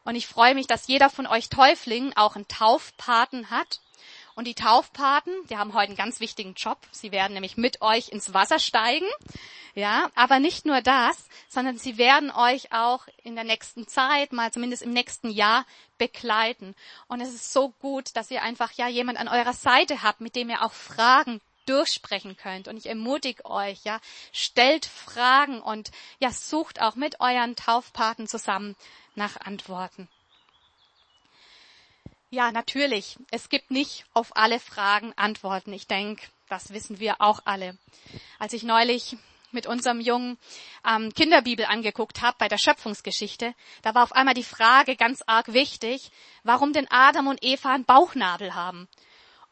Und 0.04 0.14
ich 0.14 0.26
freue 0.26 0.54
mich, 0.54 0.66
dass 0.66 0.86
jeder 0.86 1.10
von 1.10 1.26
euch 1.26 1.50
Täuflingen 1.50 2.16
auch 2.16 2.36
einen 2.36 2.48
Taufpaten 2.48 3.50
hat. 3.50 3.80
Und 4.34 4.46
die 4.46 4.54
Taufpaten, 4.54 5.32
die 5.50 5.58
haben 5.58 5.74
heute 5.74 5.88
einen 5.88 5.98
ganz 5.98 6.20
wichtigen 6.20 6.54
Job. 6.54 6.78
Sie 6.90 7.12
werden 7.12 7.34
nämlich 7.34 7.58
mit 7.58 7.82
euch 7.82 8.08
ins 8.08 8.32
Wasser 8.32 8.58
steigen. 8.58 9.08
Ja, 9.76 10.10
aber 10.14 10.38
nicht 10.38 10.64
nur 10.64 10.80
das, 10.80 11.28
sondern 11.50 11.76
sie 11.76 11.98
werden 11.98 12.30
euch 12.30 12.72
auch 12.72 13.06
in 13.22 13.34
der 13.34 13.44
nächsten 13.44 13.86
Zeit, 13.86 14.32
mal 14.32 14.50
zumindest 14.50 14.82
im 14.82 14.94
nächsten 14.94 15.28
Jahr 15.28 15.66
begleiten. 15.98 16.74
Und 17.08 17.20
es 17.20 17.28
ist 17.28 17.52
so 17.52 17.68
gut, 17.82 18.16
dass 18.16 18.30
ihr 18.30 18.42
einfach 18.42 18.72
ja 18.72 18.88
jemand 18.88 19.18
an 19.18 19.28
eurer 19.28 19.52
Seite 19.52 20.02
habt, 20.02 20.22
mit 20.22 20.34
dem 20.34 20.48
ihr 20.48 20.62
auch 20.62 20.72
fragen 20.72 21.42
durchsprechen 21.66 22.38
könnt. 22.38 22.68
Und 22.68 22.78
ich 22.78 22.86
ermutige 22.86 23.44
euch, 23.44 23.84
ja, 23.84 24.00
stellt 24.32 24.86
Fragen 24.86 25.60
und 25.60 25.90
ja, 26.20 26.30
sucht 26.30 26.80
auch 26.80 26.94
mit 26.94 27.20
euren 27.20 27.54
Taufpaten 27.54 28.26
zusammen 28.26 28.76
nach 29.14 29.36
Antworten. 29.36 30.08
Ja, 32.30 32.50
natürlich. 32.50 33.18
Es 33.30 33.50
gibt 33.50 33.70
nicht 33.70 34.06
auf 34.14 34.38
alle 34.38 34.58
Fragen 34.58 35.12
Antworten. 35.16 35.74
Ich 35.74 35.86
denke, 35.86 36.26
das 36.48 36.72
wissen 36.72 36.98
wir 36.98 37.20
auch 37.20 37.40
alle. 37.44 37.76
Als 38.38 38.54
ich 38.54 38.62
neulich 38.62 39.18
mit 39.52 39.66
unserem 39.66 40.00
Jungen 40.00 40.38
ähm, 40.86 41.12
Kinderbibel 41.14 41.66
angeguckt 41.66 42.22
habe 42.22 42.36
bei 42.38 42.48
der 42.48 42.58
Schöpfungsgeschichte, 42.58 43.54
da 43.82 43.94
war 43.94 44.02
auf 44.02 44.12
einmal 44.12 44.34
die 44.34 44.42
Frage 44.42 44.96
ganz 44.96 45.22
arg 45.26 45.52
wichtig, 45.52 46.10
warum 46.44 46.72
denn 46.72 46.86
Adam 46.90 47.26
und 47.26 47.42
Eva 47.42 47.74
einen 47.74 47.84
Bauchnabel 47.84 48.54
haben. 48.54 48.88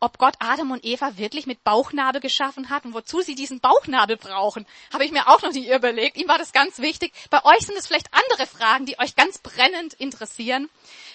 Ob 0.01 0.19
Gott 0.19 0.35
Adam 0.39 0.71
und 0.71 0.85
Eva 0.85 1.17
wirklich 1.17 1.47
mit 1.47 1.65
Bauchnabel 1.65 2.21
geschaffen 2.21 2.69
hat 2.69 2.85
und 2.85 2.93
wozu 2.93 3.23
sie 3.23 3.35
diesen 3.35 3.61
Bauchnabel 3.61 4.19
brauchen, 4.19 4.67
habe 4.93 5.05
ich 5.07 5.13
mir 5.13 5.29
auch 5.29 5.41
noch 5.41 5.53
nie 5.53 5.73
überlegt. 5.73 6.19
Ihm 6.19 6.29
war 6.29 6.37
das 6.37 6.53
ganz 6.53 6.79
wichtig. 6.79 7.15
Bei 7.31 7.43
euch 7.45 7.61
sind 7.61 7.79
es 7.79 7.87
vielleicht 7.87 8.11
andere 8.13 8.47
Fragen, 8.47 8.85
die 8.85 8.99
euch 8.99 9.17
ganz 9.17 9.39
brennend 9.39 9.95
interessieren. 9.95 10.69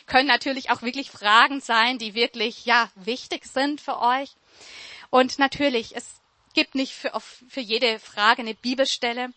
Können 0.07 0.27
natürlich 0.27 0.71
auch 0.71 0.81
wirklich 0.81 1.11
Fragen 1.11 1.61
sein, 1.61 1.99
die 1.99 2.15
wirklich, 2.15 2.65
ja, 2.65 2.89
wichtig 2.95 3.45
sind 3.45 3.79
für 3.79 3.99
euch. 3.99 4.31
Und 5.11 5.37
natürlich, 5.37 5.95
es 5.95 6.18
gibt 6.59 6.75
nicht 6.75 6.93
für, 6.93 7.17
für 7.47 7.61
jede 7.61 7.99
Frage 7.99 8.41
eine 8.41 8.53
Bibelstelle. 8.53 9.29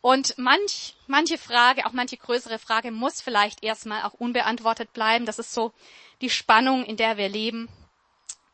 Und 0.00 0.36
manch, 0.36 0.96
manche 1.06 1.38
Frage, 1.38 1.86
auch 1.86 1.92
manche 1.92 2.16
größere 2.16 2.58
Frage 2.58 2.90
muss 2.90 3.20
vielleicht 3.20 3.62
erstmal 3.62 4.02
auch 4.02 4.14
unbeantwortet 4.14 4.92
bleiben. 4.92 5.26
Das 5.26 5.38
ist 5.38 5.52
so 5.52 5.72
die 6.20 6.28
Spannung, 6.28 6.84
in 6.84 6.96
der 6.96 7.16
wir 7.16 7.28
leben. 7.28 7.68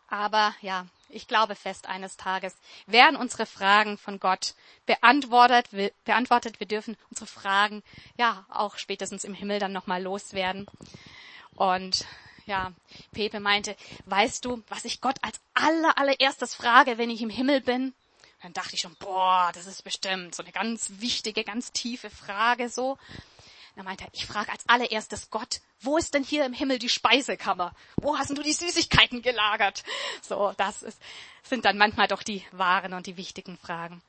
Aber 0.08 0.54
ja, 0.60 0.84
ich 1.08 1.26
glaube 1.26 1.54
fest, 1.54 1.86
eines 1.86 2.18
Tages 2.18 2.54
werden 2.86 3.16
unsere 3.16 3.46
Fragen 3.46 3.96
von 3.96 4.20
Gott 4.20 4.52
beantwortet. 4.84 5.68
Wir, 5.70 5.90
beantwortet. 6.04 6.60
Wir 6.60 6.66
dürfen 6.66 6.98
unsere 7.08 7.26
Fragen 7.26 7.82
ja 8.18 8.44
auch 8.50 8.76
spätestens 8.76 9.24
im 9.24 9.32
Himmel 9.32 9.58
dann 9.58 9.72
nochmal 9.72 10.02
loswerden. 10.02 10.66
Und 11.54 12.04
ja, 12.46 12.72
Pepe 13.12 13.40
meinte, 13.40 13.76
weißt 14.06 14.44
du, 14.44 14.62
was 14.68 14.84
ich 14.84 15.00
Gott 15.00 15.16
als 15.22 15.40
aller, 15.54 15.98
allererstes 15.98 16.54
frage, 16.54 16.98
wenn 16.98 17.10
ich 17.10 17.22
im 17.22 17.30
Himmel 17.30 17.60
bin? 17.60 17.92
Dann 18.42 18.52
dachte 18.52 18.74
ich 18.74 18.80
schon, 18.80 18.96
boah, 18.96 19.50
das 19.54 19.66
ist 19.66 19.82
bestimmt 19.82 20.34
so 20.34 20.42
eine 20.42 20.52
ganz 20.52 20.92
wichtige, 20.98 21.42
ganz 21.42 21.72
tiefe 21.72 22.10
Frage 22.10 22.68
so. 22.68 22.98
Dann 23.74 23.84
meinte 23.84 24.04
er, 24.04 24.10
ich 24.12 24.24
frage 24.24 24.50
als 24.52 24.66
allererstes 24.68 25.30
Gott, 25.30 25.60
wo 25.80 25.98
ist 25.98 26.14
denn 26.14 26.24
hier 26.24 26.46
im 26.46 26.54
Himmel 26.54 26.78
die 26.78 26.88
Speisekammer? 26.88 27.72
Wo 27.96 28.16
hast 28.16 28.30
du 28.30 28.42
die 28.42 28.52
Süßigkeiten 28.52 29.20
gelagert? 29.20 29.84
So, 30.22 30.54
das 30.56 30.82
ist, 30.82 30.98
sind 31.42 31.64
dann 31.64 31.76
manchmal 31.76 32.08
doch 32.08 32.22
die 32.22 32.42
wahren 32.52 32.94
und 32.94 33.06
die 33.06 33.18
wichtigen 33.18 33.58
Fragen. 33.58 34.00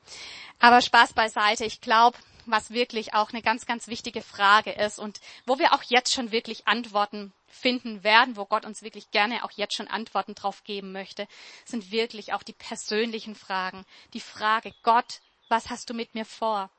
Aber 0.58 0.80
Spaß 0.80 1.12
beiseite. 1.12 1.66
Ich 1.66 1.82
glaube, 1.82 2.16
was 2.46 2.70
wirklich 2.70 3.12
auch 3.12 3.30
eine 3.30 3.42
ganz, 3.42 3.66
ganz 3.66 3.88
wichtige 3.88 4.22
Frage 4.22 4.72
ist 4.72 4.98
und 4.98 5.20
wo 5.44 5.58
wir 5.58 5.74
auch 5.74 5.82
jetzt 5.82 6.14
schon 6.14 6.32
wirklich 6.32 6.66
Antworten 6.66 7.32
finden 7.48 8.04
werden, 8.04 8.36
wo 8.36 8.44
Gott 8.44 8.64
uns 8.64 8.82
wirklich 8.82 9.10
gerne 9.10 9.44
auch 9.44 9.50
jetzt 9.52 9.74
schon 9.74 9.88
Antworten 9.88 10.34
drauf 10.34 10.64
geben 10.64 10.92
möchte, 10.92 11.26
sind 11.64 11.90
wirklich 11.90 12.32
auch 12.32 12.42
die 12.42 12.52
persönlichen 12.52 13.34
Fragen. 13.34 13.84
Die 14.12 14.20
Frage, 14.20 14.72
Gott, 14.82 15.20
was 15.48 15.70
hast 15.70 15.90
du 15.90 15.94
mit 15.94 16.14
mir 16.14 16.24
vor? 16.24 16.70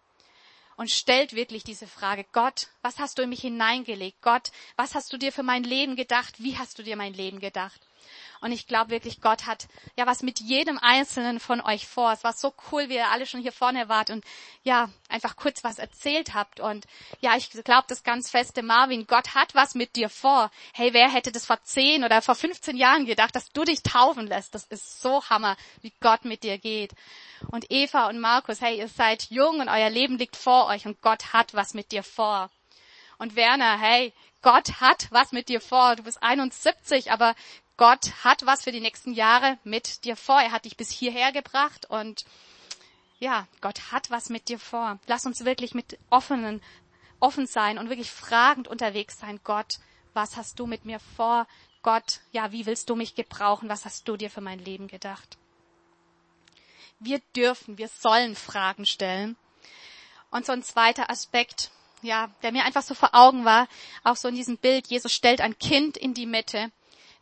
Und 0.77 0.89
stellt 0.89 1.33
wirklich 1.33 1.63
diese 1.63 1.87
Frage, 1.87 2.25
Gott, 2.31 2.67
was 2.81 2.99
hast 2.99 3.17
du 3.17 3.23
in 3.23 3.29
mich 3.29 3.41
hineingelegt? 3.41 4.21
Gott, 4.21 4.51
was 4.77 4.95
hast 4.95 5.11
du 5.11 5.17
dir 5.17 5.33
für 5.33 5.43
mein 5.43 5.63
Leben 5.63 5.97
gedacht? 5.97 6.41
Wie 6.41 6.57
hast 6.57 6.79
du 6.79 6.83
dir 6.83 6.95
mein 6.95 7.13
Leben 7.13 7.39
gedacht? 7.39 7.81
Und 8.41 8.51
ich 8.51 8.67
glaube 8.67 8.91
wirklich, 8.91 9.21
Gott 9.21 9.45
hat 9.45 9.67
ja 9.97 10.05
was 10.05 10.23
mit 10.23 10.39
jedem 10.39 10.77
Einzelnen 10.77 11.39
von 11.39 11.61
euch 11.61 11.87
vor. 11.87 12.13
Es 12.13 12.23
war 12.23 12.33
so 12.33 12.53
cool, 12.71 12.87
wie 12.89 12.95
ihr 12.95 13.09
alle 13.09 13.25
schon 13.25 13.41
hier 13.41 13.51
vorne 13.51 13.89
wart 13.89 14.09
und 14.09 14.23
ja, 14.63 14.89
einfach 15.09 15.35
kurz 15.35 15.63
was 15.63 15.77
erzählt 15.77 16.33
habt. 16.33 16.59
Und 16.59 16.85
ja, 17.19 17.35
ich 17.35 17.49
glaube 17.49 17.85
das 17.87 18.03
ganz 18.03 18.29
feste, 18.29 18.63
Marvin, 18.63 19.07
Gott 19.07 19.35
hat 19.35 19.55
was 19.55 19.75
mit 19.75 19.95
dir 19.95 20.09
vor. 20.09 20.51
Hey, 20.73 20.93
wer 20.93 21.11
hätte 21.11 21.31
das 21.31 21.45
vor 21.45 21.61
10 21.61 22.03
oder 22.03 22.21
vor 22.21 22.35
15 22.35 22.77
Jahren 22.77 23.05
gedacht, 23.05 23.35
dass 23.35 23.51
du 23.51 23.65
dich 23.65 23.83
taufen 23.83 24.27
lässt? 24.27 24.55
Das 24.55 24.63
ist 24.65 25.01
so 25.01 25.23
Hammer, 25.29 25.57
wie 25.81 25.93
Gott 25.99 26.23
mit 26.23 26.43
dir 26.43 26.57
geht. 26.57 26.93
Und 27.51 27.69
Eva 27.69 28.07
und 28.07 28.19
Markus, 28.19 28.61
hey, 28.61 28.77
ihr 28.77 28.87
seid 28.87 29.29
jung 29.29 29.59
und 29.59 29.69
euer 29.69 29.89
Leben 29.89 30.17
liegt 30.17 30.35
vor 30.35 30.67
euch 30.67 30.85
und 30.85 31.01
Gott 31.01 31.33
hat 31.33 31.53
was 31.53 31.73
mit 31.73 31.91
dir 31.91 32.03
vor. 32.03 32.49
Und 33.17 33.35
Werner, 33.35 33.77
hey, 33.77 34.13
Gott 34.41 34.79
hat 34.79 35.07
was 35.11 35.31
mit 35.31 35.49
dir 35.49 35.59
vor. 35.59 35.95
Du 35.97 36.03
bist 36.03 36.23
71, 36.23 37.11
aber 37.11 37.35
Gott 37.79 38.11
hat 38.25 38.45
was 38.45 38.63
für 38.63 38.73
die 38.73 38.81
nächsten 38.81 39.13
Jahre 39.13 39.57
mit 39.63 40.03
dir 40.03 40.17
vor. 40.17 40.41
Er 40.41 40.51
hat 40.51 40.65
dich 40.65 40.75
bis 40.75 40.91
hierher 40.91 41.31
gebracht 41.31 41.89
und 41.89 42.25
ja, 43.19 43.47
Gott 43.61 43.93
hat 43.93 44.11
was 44.11 44.27
mit 44.27 44.49
dir 44.49 44.59
vor. 44.59 44.99
Lass 45.07 45.25
uns 45.25 45.45
wirklich 45.45 45.73
mit 45.73 45.97
offenen, 46.09 46.61
offen 47.21 47.47
sein 47.47 47.77
und 47.77 47.87
wirklich 47.87 48.11
fragend 48.11 48.67
unterwegs 48.67 49.17
sein. 49.17 49.39
Gott, 49.45 49.79
was 50.13 50.35
hast 50.35 50.59
du 50.59 50.67
mit 50.67 50.83
mir 50.83 50.99
vor? 51.15 51.47
Gott, 51.81 52.19
ja, 52.33 52.51
wie 52.51 52.65
willst 52.65 52.89
du 52.89 52.97
mich 52.97 53.15
gebrauchen? 53.15 53.69
Was 53.69 53.85
hast 53.85 54.09
du 54.09 54.17
dir 54.17 54.29
für 54.29 54.41
mein 54.41 54.59
Leben 54.59 54.89
gedacht? 54.89 55.37
Wir 56.99 57.21
dürfen, 57.33 57.77
wir 57.77 57.87
sollen 57.87 58.35
Fragen 58.35 58.85
stellen. 58.85 59.37
Und 60.31 60.45
so 60.45 60.51
ein 60.51 60.63
zweiter 60.63 61.09
Aspekt, 61.09 61.71
ja, 62.01 62.29
der 62.43 62.51
mir 62.51 62.65
einfach 62.65 62.83
so 62.83 62.93
vor 62.93 63.15
Augen 63.15 63.45
war, 63.45 63.69
auch 64.03 64.17
so 64.17 64.27
in 64.27 64.35
diesem 64.35 64.57
Bild, 64.57 64.87
Jesus 64.87 65.13
stellt 65.13 65.39
ein 65.39 65.57
Kind 65.57 65.95
in 65.95 66.13
die 66.13 66.25
Mitte 66.25 66.73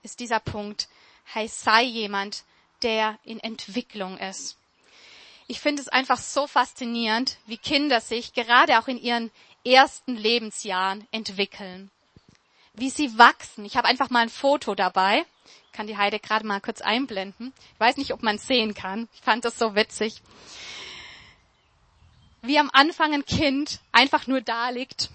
ist 0.04 0.20
dieser 0.20 0.40
Punkt, 0.40 0.88
hey, 1.26 1.48
sei 1.48 1.84
jemand, 1.84 2.44
der 2.82 3.18
in 3.24 3.40
Entwicklung 3.40 4.18
ist. 4.18 4.58
Ich 5.48 5.60
finde 5.60 5.82
es 5.82 5.88
einfach 5.88 6.18
so 6.18 6.46
faszinierend, 6.46 7.38
wie 7.46 7.58
Kinder 7.58 8.02
sich 8.02 8.34
gerade 8.34 8.80
auch 8.80 8.88
in 8.88 8.98
ihren 8.98 9.32
ersten 9.66 10.16
Lebensjahren 10.16 11.08
entwickeln. 11.12 11.90
Wie 12.74 12.90
sie 12.90 13.18
wachsen. 13.18 13.66
Ich 13.66 13.78
habe 13.78 13.88
einfach 13.88 14.10
mal 14.10 14.22
ein 14.22 14.30
Foto 14.30 14.76
dabei. 14.76 15.26
Ich 15.68 15.72
kann 15.72 15.88
die 15.88 15.98
Heide 15.98 16.20
gerade 16.20 16.46
mal 16.46 16.62
kurz 16.62 16.82
einblenden. 16.82 17.54
Ich 17.74 17.80
weiß 17.80 17.98
nicht, 17.98 18.14
ob 18.14 18.24
man 18.24 18.36
es 18.36 18.48
sehen 18.48 18.74
kann. 18.74 19.08
Ich 19.14 19.22
fand 19.22 19.46
das 19.46 19.58
so 19.58 19.74
witzig. 19.74 20.22
Wie 22.42 22.60
am 22.60 22.70
Anfang 22.72 23.14
ein 23.14 23.26
Kind 23.26 23.80
einfach 23.92 24.28
nur 24.28 24.42
da 24.42 24.70
liegt 24.70 25.10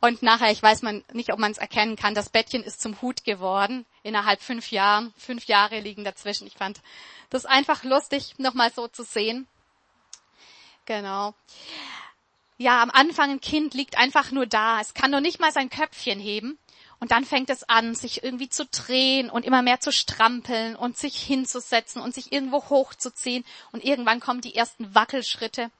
und 0.00 0.22
nachher, 0.22 0.52
ich 0.52 0.62
weiß 0.62 0.82
man 0.82 1.04
nicht, 1.12 1.32
ob 1.32 1.38
man 1.38 1.50
es 1.50 1.58
erkennen 1.58 1.96
kann, 1.96 2.14
das 2.14 2.28
Bettchen 2.28 2.62
ist 2.62 2.80
zum 2.80 3.00
Hut 3.02 3.24
geworden. 3.24 3.84
Innerhalb 4.08 4.40
fünf 4.40 4.70
Jahren. 4.70 5.12
Fünf 5.18 5.44
Jahre 5.44 5.80
liegen 5.80 6.02
dazwischen. 6.02 6.46
Ich 6.46 6.54
fand 6.54 6.80
das 7.28 7.44
einfach 7.44 7.84
lustig, 7.84 8.34
nochmal 8.38 8.72
so 8.72 8.88
zu 8.88 9.04
sehen. 9.04 9.46
Genau. 10.86 11.34
Ja, 12.56 12.82
am 12.82 12.90
Anfang 12.90 13.32
ein 13.32 13.40
Kind 13.42 13.74
liegt 13.74 13.98
einfach 13.98 14.30
nur 14.30 14.46
da. 14.46 14.80
Es 14.80 14.94
kann 14.94 15.10
noch 15.10 15.20
nicht 15.20 15.40
mal 15.40 15.52
sein 15.52 15.68
Köpfchen 15.68 16.18
heben. 16.18 16.58
Und 17.00 17.12
dann 17.12 17.26
fängt 17.26 17.50
es 17.50 17.68
an, 17.68 17.94
sich 17.94 18.24
irgendwie 18.24 18.48
zu 18.48 18.64
drehen 18.64 19.28
und 19.28 19.44
immer 19.44 19.60
mehr 19.60 19.78
zu 19.78 19.92
strampeln 19.92 20.74
und 20.74 20.96
sich 20.96 21.20
hinzusetzen 21.20 22.00
und 22.00 22.14
sich 22.14 22.32
irgendwo 22.32 22.70
hochzuziehen. 22.70 23.44
Und 23.72 23.84
irgendwann 23.84 24.20
kommen 24.20 24.40
die 24.40 24.56
ersten 24.56 24.94
Wackelschritte. 24.94 25.70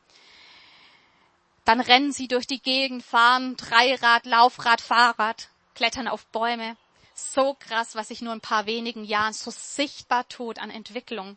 Dann 1.65 1.81
rennen 1.81 2.13
sie 2.13 2.29
durch 2.29 2.47
die 2.47 2.61
Gegend, 2.61 3.03
fahren 3.03 3.57
Dreirad, 3.57 4.27
Laufrad, 4.27 4.81
Fahrrad, 4.81 5.49
klettern 5.75 6.09
auf 6.09 6.27
Bäume. 6.27 6.77
So 7.19 7.55
krass, 7.55 7.97
was 7.97 8.09
sich 8.09 8.23
nur 8.23 8.33
in 8.33 8.39
ein 8.39 8.43
paar 8.43 8.67
wenigen 8.67 9.03
Jahren 9.03 9.33
so 9.33 9.51
sichtbar 9.51 10.29
tut 10.29 10.61
an 10.61 10.71
Entwicklung. 10.71 11.37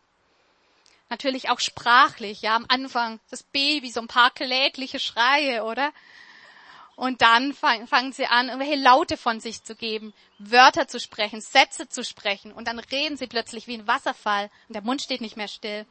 Natürlich 1.10 1.50
auch 1.50 1.58
sprachlich, 1.58 2.40
ja, 2.40 2.54
am 2.54 2.66
Anfang 2.68 3.18
das 3.30 3.42
Baby, 3.42 3.90
so 3.90 4.00
ein 4.00 4.06
paar 4.06 4.30
klägliche 4.30 5.00
Schreie, 5.00 5.64
oder? 5.64 5.92
Und 6.94 7.20
dann 7.20 7.52
fangen 7.52 8.12
sie 8.12 8.26
an, 8.26 8.48
irgendwelche 8.48 8.80
Laute 8.80 9.16
von 9.16 9.40
sich 9.40 9.64
zu 9.64 9.74
geben, 9.74 10.14
Wörter 10.38 10.86
zu 10.86 11.00
sprechen, 11.00 11.40
Sätze 11.40 11.88
zu 11.88 12.04
sprechen. 12.04 12.52
Und 12.52 12.68
dann 12.68 12.78
reden 12.78 13.16
sie 13.16 13.26
plötzlich 13.26 13.66
wie 13.66 13.74
ein 13.74 13.88
Wasserfall 13.88 14.50
und 14.68 14.74
der 14.74 14.82
Mund 14.82 15.02
steht 15.02 15.20
nicht 15.20 15.36
mehr 15.36 15.48
still. 15.48 15.84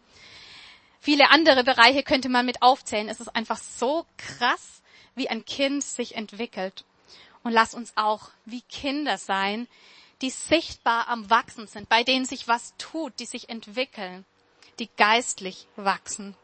Viele 1.01 1.31
andere 1.31 1.65
Bereiche 1.65 2.03
könnte 2.03 2.29
man 2.29 2.45
mit 2.45 2.62
aufzählen. 2.62 3.10
Es 3.10 3.19
ist 3.19 3.36
einfach 3.36 3.57
so 3.57 4.05
krass, 4.15 4.83
wie 5.15 5.29
ein 5.29 5.43
Kind 5.43 5.83
sich 5.83 6.15
entwickelt. 6.15 6.86
Und 7.43 7.51
lass 7.51 7.74
uns 7.74 7.93
auch 7.95 8.29
wie 8.45 8.62
Kinder 8.62 9.17
sein, 9.17 9.67
die 10.21 10.29
sichtbar 10.29 11.07
am 11.07 11.29
Wachsen 11.29 11.67
sind, 11.67 11.89
bei 11.89 12.03
denen 12.03 12.25
sich 12.25 12.48
was 12.48 12.75
tut, 12.77 13.19
die 13.19 13.25
sich 13.25 13.50
entwickeln, 13.50 14.25
die 14.79 14.89
geistlich 14.98 15.67
wachsen. 15.75 16.36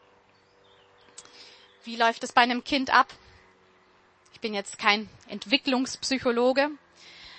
Wie 1.84 1.96
läuft 1.96 2.24
es 2.24 2.32
bei 2.32 2.42
einem 2.42 2.64
Kind 2.64 2.92
ab? 2.92 3.06
Ich 4.32 4.40
bin 4.40 4.52
jetzt 4.54 4.78
kein 4.78 5.08
Entwicklungspsychologe, 5.28 6.70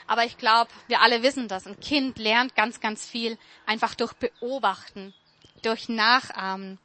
aber 0.08 0.26
ich 0.26 0.38
glaube, 0.38 0.72
wir 0.88 1.02
alle 1.02 1.22
wissen 1.24 1.48
das. 1.48 1.68
Ein 1.68 1.80
Kind 1.80 2.18
lernt 2.18 2.56
ganz, 2.56 2.80
ganz 2.80 3.06
viel 3.06 3.38
einfach 3.66 3.94
durch 3.94 4.14
Beobachten, 4.14 5.14
durch 5.62 5.88
Nachahmen. 5.88 6.80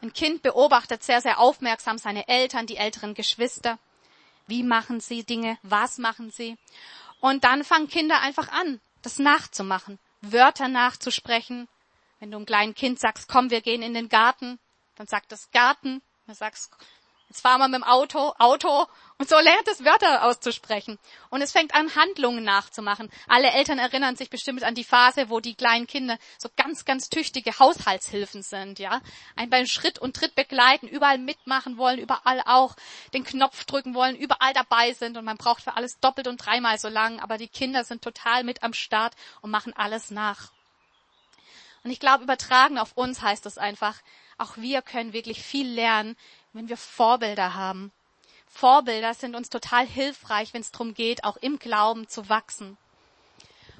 Ein 0.00 0.12
Kind 0.12 0.42
beobachtet 0.42 1.02
sehr, 1.02 1.20
sehr 1.20 1.38
aufmerksam 1.38 1.98
seine 1.98 2.26
Eltern, 2.26 2.66
die 2.66 2.76
älteren 2.76 3.14
Geschwister. 3.14 3.78
Wie 4.46 4.62
machen 4.62 5.00
sie 5.00 5.24
Dinge? 5.24 5.58
Was 5.62 5.98
machen 5.98 6.30
sie? 6.30 6.56
Und 7.20 7.44
dann 7.44 7.64
fangen 7.64 7.88
Kinder 7.88 8.20
einfach 8.20 8.48
an, 8.48 8.80
das 9.02 9.18
nachzumachen, 9.18 9.98
Wörter 10.20 10.68
nachzusprechen, 10.68 11.68
Wenn 12.20 12.30
du 12.30 12.36
einem 12.36 12.46
kleinen 12.46 12.74
Kind 12.74 13.00
sagst, 13.00 13.28
komm, 13.28 13.50
wir 13.50 13.60
gehen 13.60 13.82
in 13.82 13.94
den 13.94 14.08
Garten, 14.08 14.58
dann 14.94 15.06
sagt 15.06 15.32
das 15.32 15.50
Garten. 15.50 16.02
Du 16.26 16.34
sagst, 16.34 16.70
Jetzt 17.32 17.40
fahren 17.40 17.60
wir 17.60 17.68
mit 17.68 17.80
dem 17.80 17.84
Auto, 17.84 18.34
Auto 18.38 18.86
und 19.22 19.28
so 19.28 19.38
lernt 19.38 19.68
es 19.68 19.84
Wörter 19.84 20.24
auszusprechen. 20.24 20.98
Und 21.30 21.42
es 21.42 21.52
fängt 21.52 21.76
an, 21.76 21.94
Handlungen 21.94 22.42
nachzumachen. 22.42 23.08
Alle 23.28 23.52
Eltern 23.52 23.78
erinnern 23.78 24.16
sich 24.16 24.30
bestimmt 24.30 24.64
an 24.64 24.74
die 24.74 24.82
Phase, 24.82 25.30
wo 25.30 25.38
die 25.38 25.54
kleinen 25.54 25.86
Kinder 25.86 26.18
so 26.38 26.48
ganz, 26.56 26.84
ganz 26.84 27.08
tüchtige 27.08 27.56
Haushaltshilfen 27.56 28.42
sind, 28.42 28.80
ja. 28.80 29.00
Ein 29.36 29.48
beim 29.48 29.66
Schritt 29.66 30.00
und 30.00 30.16
Tritt 30.16 30.34
begleiten, 30.34 30.88
überall 30.88 31.18
mitmachen 31.18 31.76
wollen, 31.76 32.00
überall 32.00 32.42
auch 32.46 32.74
den 33.14 33.22
Knopf 33.22 33.64
drücken 33.64 33.94
wollen, 33.94 34.16
überall 34.16 34.54
dabei 34.54 34.92
sind 34.92 35.16
und 35.16 35.24
man 35.24 35.36
braucht 35.36 35.62
für 35.62 35.76
alles 35.76 36.00
doppelt 36.00 36.26
und 36.26 36.44
dreimal 36.44 36.80
so 36.80 36.88
lang, 36.88 37.20
aber 37.20 37.38
die 37.38 37.46
Kinder 37.46 37.84
sind 37.84 38.02
total 38.02 38.42
mit 38.42 38.64
am 38.64 38.72
Start 38.72 39.14
und 39.40 39.52
machen 39.52 39.72
alles 39.72 40.10
nach. 40.10 40.50
Und 41.84 41.92
ich 41.92 42.00
glaube, 42.00 42.24
übertragen 42.24 42.76
auf 42.76 42.90
uns 42.96 43.22
heißt 43.22 43.46
es 43.46 43.56
einfach, 43.56 44.00
auch 44.36 44.56
wir 44.56 44.82
können 44.82 45.12
wirklich 45.12 45.44
viel 45.44 45.68
lernen, 45.68 46.16
wenn 46.52 46.68
wir 46.68 46.76
Vorbilder 46.76 47.54
haben. 47.54 47.92
Vorbilder 48.54 49.14
sind 49.14 49.34
uns 49.34 49.48
total 49.48 49.86
hilfreich, 49.86 50.52
wenn 50.52 50.60
es 50.60 50.70
darum 50.70 50.92
geht, 50.94 51.24
auch 51.24 51.36
im 51.38 51.58
Glauben 51.58 52.06
zu 52.06 52.28
wachsen. 52.28 52.76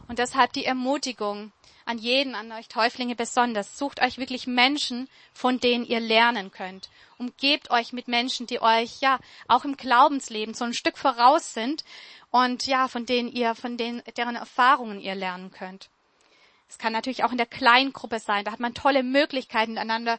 Und 0.08 0.18
deshalb 0.18 0.52
die 0.54 0.64
Ermutigung 0.64 1.52
an 1.84 1.98
jeden, 1.98 2.34
an 2.34 2.50
euch 2.52 2.68
Täuflinge 2.68 3.14
besonders. 3.14 3.78
Sucht 3.78 4.00
euch 4.00 4.18
wirklich 4.18 4.46
Menschen, 4.46 5.08
von 5.34 5.60
denen 5.60 5.84
ihr 5.84 6.00
lernen 6.00 6.50
könnt. 6.50 6.88
Umgebt 7.18 7.70
euch 7.70 7.92
mit 7.92 8.08
Menschen, 8.08 8.46
die 8.46 8.62
euch 8.62 9.00
ja 9.00 9.20
auch 9.46 9.64
im 9.64 9.76
Glaubensleben 9.76 10.54
so 10.54 10.64
ein 10.64 10.74
Stück 10.74 10.96
voraus 10.96 11.54
sind 11.54 11.84
und 12.30 12.66
ja, 12.66 12.88
von 12.88 13.04
denen 13.04 13.30
ihr, 13.30 13.54
von 13.54 13.76
denen, 13.76 14.02
deren 14.16 14.36
Erfahrungen 14.36 15.00
ihr 15.00 15.14
lernen 15.14 15.50
könnt. 15.50 15.90
Es 16.68 16.78
kann 16.78 16.94
natürlich 16.94 17.24
auch 17.24 17.32
in 17.32 17.38
der 17.38 17.46
Kleingruppe 17.46 18.18
sein. 18.18 18.46
Da 18.46 18.52
hat 18.52 18.60
man 18.60 18.74
tolle 18.74 19.02
Möglichkeiten, 19.02 19.76
einander 19.76 20.18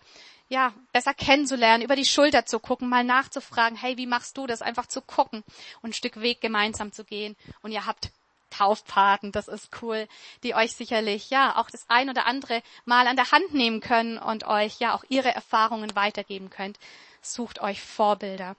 ja, 0.53 0.71
besser 0.91 1.15
kennenzulernen, 1.15 1.83
über 1.83 1.95
die 1.95 2.05
Schulter 2.05 2.45
zu 2.45 2.59
gucken, 2.59 2.87
mal 2.87 3.03
nachzufragen, 3.03 3.75
hey, 3.75 3.97
wie 3.97 4.05
machst 4.05 4.37
du 4.37 4.45
das? 4.45 4.61
Einfach 4.61 4.85
zu 4.85 5.01
gucken 5.01 5.43
und 5.81 5.89
ein 5.89 5.93
Stück 5.93 6.21
Weg 6.21 6.41
gemeinsam 6.41 6.91
zu 6.91 7.03
gehen. 7.03 7.35
Und 7.63 7.71
ihr 7.71 7.87
habt 7.87 8.11
Taufpaten, 8.51 9.31
das 9.31 9.47
ist 9.47 9.81
cool, 9.81 10.07
die 10.43 10.53
euch 10.53 10.73
sicherlich, 10.73 11.31
ja, 11.31 11.57
auch 11.57 11.71
das 11.71 11.89
ein 11.89 12.07
oder 12.07 12.27
andere 12.27 12.61
mal 12.85 13.07
an 13.07 13.15
der 13.15 13.31
Hand 13.31 13.55
nehmen 13.55 13.79
können 13.79 14.19
und 14.19 14.45
euch, 14.45 14.79
ja, 14.79 14.93
auch 14.93 15.03
ihre 15.09 15.33
Erfahrungen 15.33 15.95
weitergeben 15.95 16.51
könnt. 16.51 16.77
Sucht 17.23 17.59
euch 17.59 17.81
Vorbilder. 17.81 18.55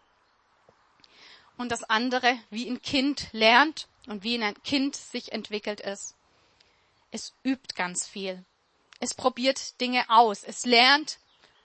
Und 1.56 1.70
das 1.70 1.84
andere, 1.84 2.36
wie 2.50 2.68
ein 2.68 2.82
Kind 2.82 3.28
lernt 3.30 3.86
und 4.08 4.24
wie 4.24 4.42
ein 4.42 4.60
Kind 4.64 4.96
sich 4.96 5.30
entwickelt 5.30 5.80
ist. 5.80 6.16
Es 7.12 7.34
übt 7.44 7.76
ganz 7.76 8.08
viel. 8.08 8.44
Es 8.98 9.14
probiert 9.14 9.80
Dinge 9.80 10.04
aus. 10.08 10.42
Es 10.42 10.66
lernt 10.66 11.18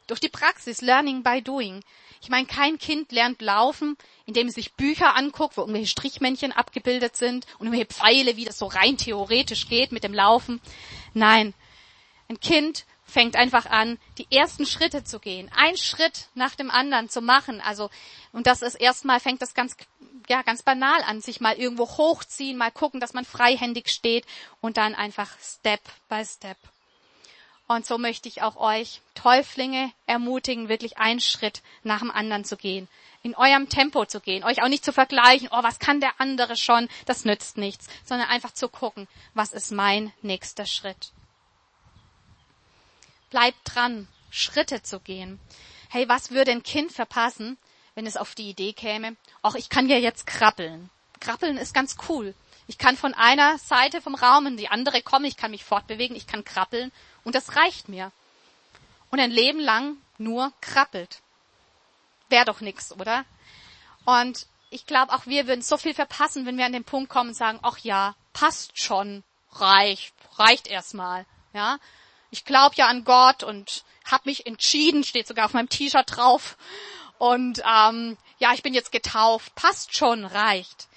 durch 0.09 0.19
die 0.19 0.29
Praxis, 0.29 0.81
Learning 0.81 1.23
by 1.23 1.41
Doing. 1.41 1.83
Ich 2.21 2.29
meine, 2.29 2.47
kein 2.47 2.77
Kind 2.77 3.11
lernt 3.11 3.41
laufen, 3.41 3.97
indem 4.25 4.47
es 4.47 4.55
sich 4.55 4.73
Bücher 4.73 5.15
anguckt, 5.15 5.55
wo 5.55 5.61
irgendwelche 5.61 5.87
Strichmännchen 5.87 6.51
abgebildet 6.51 7.15
sind 7.15 7.45
und 7.57 7.67
irgendwelche 7.67 7.93
Pfeile, 7.93 8.35
wie 8.35 8.45
das 8.45 8.57
so 8.57 8.65
rein 8.65 8.97
theoretisch 8.97 9.69
geht 9.69 9.91
mit 9.91 10.03
dem 10.03 10.13
Laufen. 10.13 10.59
Nein, 11.13 11.53
ein 12.27 12.39
Kind 12.39 12.85
fängt 13.05 13.35
einfach 13.35 13.65
an, 13.65 13.97
die 14.17 14.27
ersten 14.29 14.65
Schritte 14.65 15.03
zu 15.03 15.19
gehen, 15.19 15.49
ein 15.55 15.77
Schritt 15.77 16.27
nach 16.35 16.55
dem 16.55 16.69
anderen 16.69 17.09
zu 17.09 17.21
machen. 17.21 17.61
Also 17.61 17.89
und 18.33 18.47
das 18.47 18.61
ist 18.61 18.75
erstmal 18.75 19.19
fängt 19.19 19.41
das 19.41 19.53
ganz 19.53 19.75
ja 20.27 20.43
ganz 20.43 20.61
banal 20.61 21.01
an, 21.03 21.21
sich 21.21 21.41
mal 21.41 21.55
irgendwo 21.55 21.87
hochziehen, 21.87 22.57
mal 22.57 22.71
gucken, 22.71 22.99
dass 22.99 23.13
man 23.13 23.25
freihändig 23.25 23.89
steht 23.89 24.25
und 24.61 24.77
dann 24.77 24.93
einfach 24.93 25.31
Step 25.41 25.81
by 26.07 26.23
Step. 26.23 26.57
Und 27.71 27.85
so 27.85 27.99
möchte 27.99 28.27
ich 28.27 28.41
auch 28.41 28.55
euch 28.55 28.99
Täuflinge 29.13 29.91
ermutigen, 30.07 30.69
wirklich 30.69 30.97
einen 30.97 31.19
Schritt 31.19 31.61
nach 31.83 31.99
dem 31.99 32.09
anderen 32.09 32.43
zu 32.43 32.57
gehen. 32.57 32.87
In 33.21 33.35
eurem 33.35 33.69
Tempo 33.69 34.07
zu 34.07 34.21
gehen. 34.21 34.43
Euch 34.43 34.63
auch 34.63 34.69
nicht 34.69 34.83
zu 34.83 34.91
vergleichen, 34.91 35.49
oh, 35.51 35.61
was 35.61 35.77
kann 35.77 35.99
der 35.99 36.19
andere 36.19 36.57
schon? 36.57 36.89
Das 37.05 37.25
nützt 37.25 37.57
nichts. 37.57 37.87
Sondern 38.05 38.27
einfach 38.27 38.55
zu 38.55 38.69
gucken, 38.69 39.07
was 39.35 39.51
ist 39.51 39.71
mein 39.71 40.11
nächster 40.23 40.65
Schritt. 40.65 41.11
Bleibt 43.29 43.59
dran, 43.65 44.07
Schritte 44.31 44.81
zu 44.81 44.99
gehen. 44.99 45.39
Hey, 45.89 46.09
was 46.09 46.31
würde 46.31 46.49
ein 46.49 46.63
Kind 46.63 46.91
verpassen, 46.91 47.59
wenn 47.93 48.07
es 48.07 48.17
auf 48.17 48.33
die 48.33 48.49
Idee 48.49 48.73
käme, 48.73 49.15
ach, 49.43 49.53
ich 49.53 49.69
kann 49.69 49.87
ja 49.87 49.97
jetzt 49.97 50.25
krabbeln. 50.25 50.89
Krabbeln 51.19 51.57
ist 51.57 51.75
ganz 51.75 51.97
cool. 52.09 52.33
Ich 52.69 52.77
kann 52.77 52.95
von 52.95 53.15
einer 53.15 53.57
Seite 53.57 53.99
vom 53.99 54.13
Raum 54.13 54.45
in 54.45 54.55
die 54.55 54.67
andere 54.67 55.01
kommen, 55.01 55.25
ich 55.25 55.37
kann 55.37 55.49
mich 55.49 55.63
fortbewegen, 55.63 56.15
ich 56.15 56.27
kann 56.27 56.45
krabbeln 56.45 56.91
und 57.23 57.33
das 57.33 57.55
reicht 57.55 57.89
mir. 57.89 58.11
Und 59.09 59.19
ein 59.19 59.31
Leben 59.31 59.59
lang 59.59 59.97
nur 60.19 60.53
krabbelt. 60.61 61.21
Wäre 62.29 62.45
doch 62.45 62.61
nix, 62.61 62.91
oder? 62.91 63.25
Und 64.05 64.45
ich 64.69 64.85
glaube, 64.85 65.13
auch 65.13 65.25
wir 65.25 65.47
würden 65.47 65.63
so 65.63 65.77
viel 65.77 65.95
verpassen, 65.95 66.45
wenn 66.45 66.59
wir 66.59 66.65
an 66.67 66.73
den 66.73 66.83
Punkt 66.83 67.09
kommen 67.09 67.29
und 67.29 67.35
sagen, 67.35 67.57
ach 67.63 67.79
ja, 67.79 68.13
passt 68.33 68.79
schon, 68.79 69.23
reicht, 69.53 70.13
reicht 70.37 70.67
erstmal, 70.67 71.25
ja. 71.53 71.79
Ich 72.29 72.45
glaube 72.45 72.75
ja 72.75 72.85
an 72.85 73.03
Gott 73.03 73.41
und 73.41 73.83
habe 74.05 74.29
mich 74.29 74.45
entschieden, 74.45 75.03
steht 75.03 75.25
sogar 75.25 75.45
auf 75.45 75.53
meinem 75.53 75.69
T-Shirt 75.69 76.05
drauf. 76.05 76.55
Und 77.17 77.63
ähm, 77.67 78.15
ja, 78.37 78.53
ich 78.53 78.61
bin 78.61 78.75
jetzt 78.75 78.91
getauft, 78.91 79.55
passt 79.55 79.97
schon, 79.97 80.23
reicht. 80.23 80.87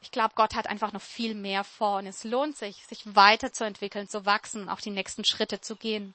Ich 0.00 0.10
glaube, 0.10 0.34
Gott 0.36 0.54
hat 0.54 0.68
einfach 0.68 0.92
noch 0.92 1.02
viel 1.02 1.34
mehr 1.34 1.64
vor 1.64 1.98
und 1.98 2.06
es 2.06 2.24
lohnt 2.24 2.56
sich, 2.56 2.86
sich 2.86 3.02
weiterzuentwickeln, 3.16 4.08
zu 4.08 4.26
wachsen, 4.26 4.68
auch 4.68 4.80
die 4.80 4.90
nächsten 4.90 5.24
Schritte 5.24 5.60
zu 5.60 5.76
gehen. 5.76 6.14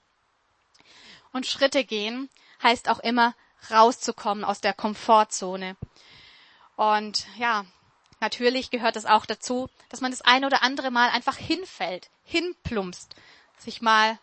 Und 1.33 1.45
Schritte 1.45 1.83
gehen 1.83 2.29
heißt 2.61 2.89
auch 2.89 2.99
immer 2.99 3.35
rauszukommen 3.69 4.43
aus 4.43 4.61
der 4.61 4.73
Komfortzone. 4.73 5.75
Und 6.75 7.27
ja, 7.37 7.65
natürlich 8.19 8.71
gehört 8.71 8.95
es 8.95 9.05
auch 9.05 9.25
dazu, 9.25 9.69
dass 9.89 10.01
man 10.01 10.11
das 10.11 10.21
eine 10.21 10.47
oder 10.47 10.63
andere 10.63 10.91
Mal 10.91 11.09
einfach 11.09 11.37
hinfällt, 11.37 12.09
hinplumpst, 12.23 13.15
sich 13.57 13.81
mal 13.81 14.17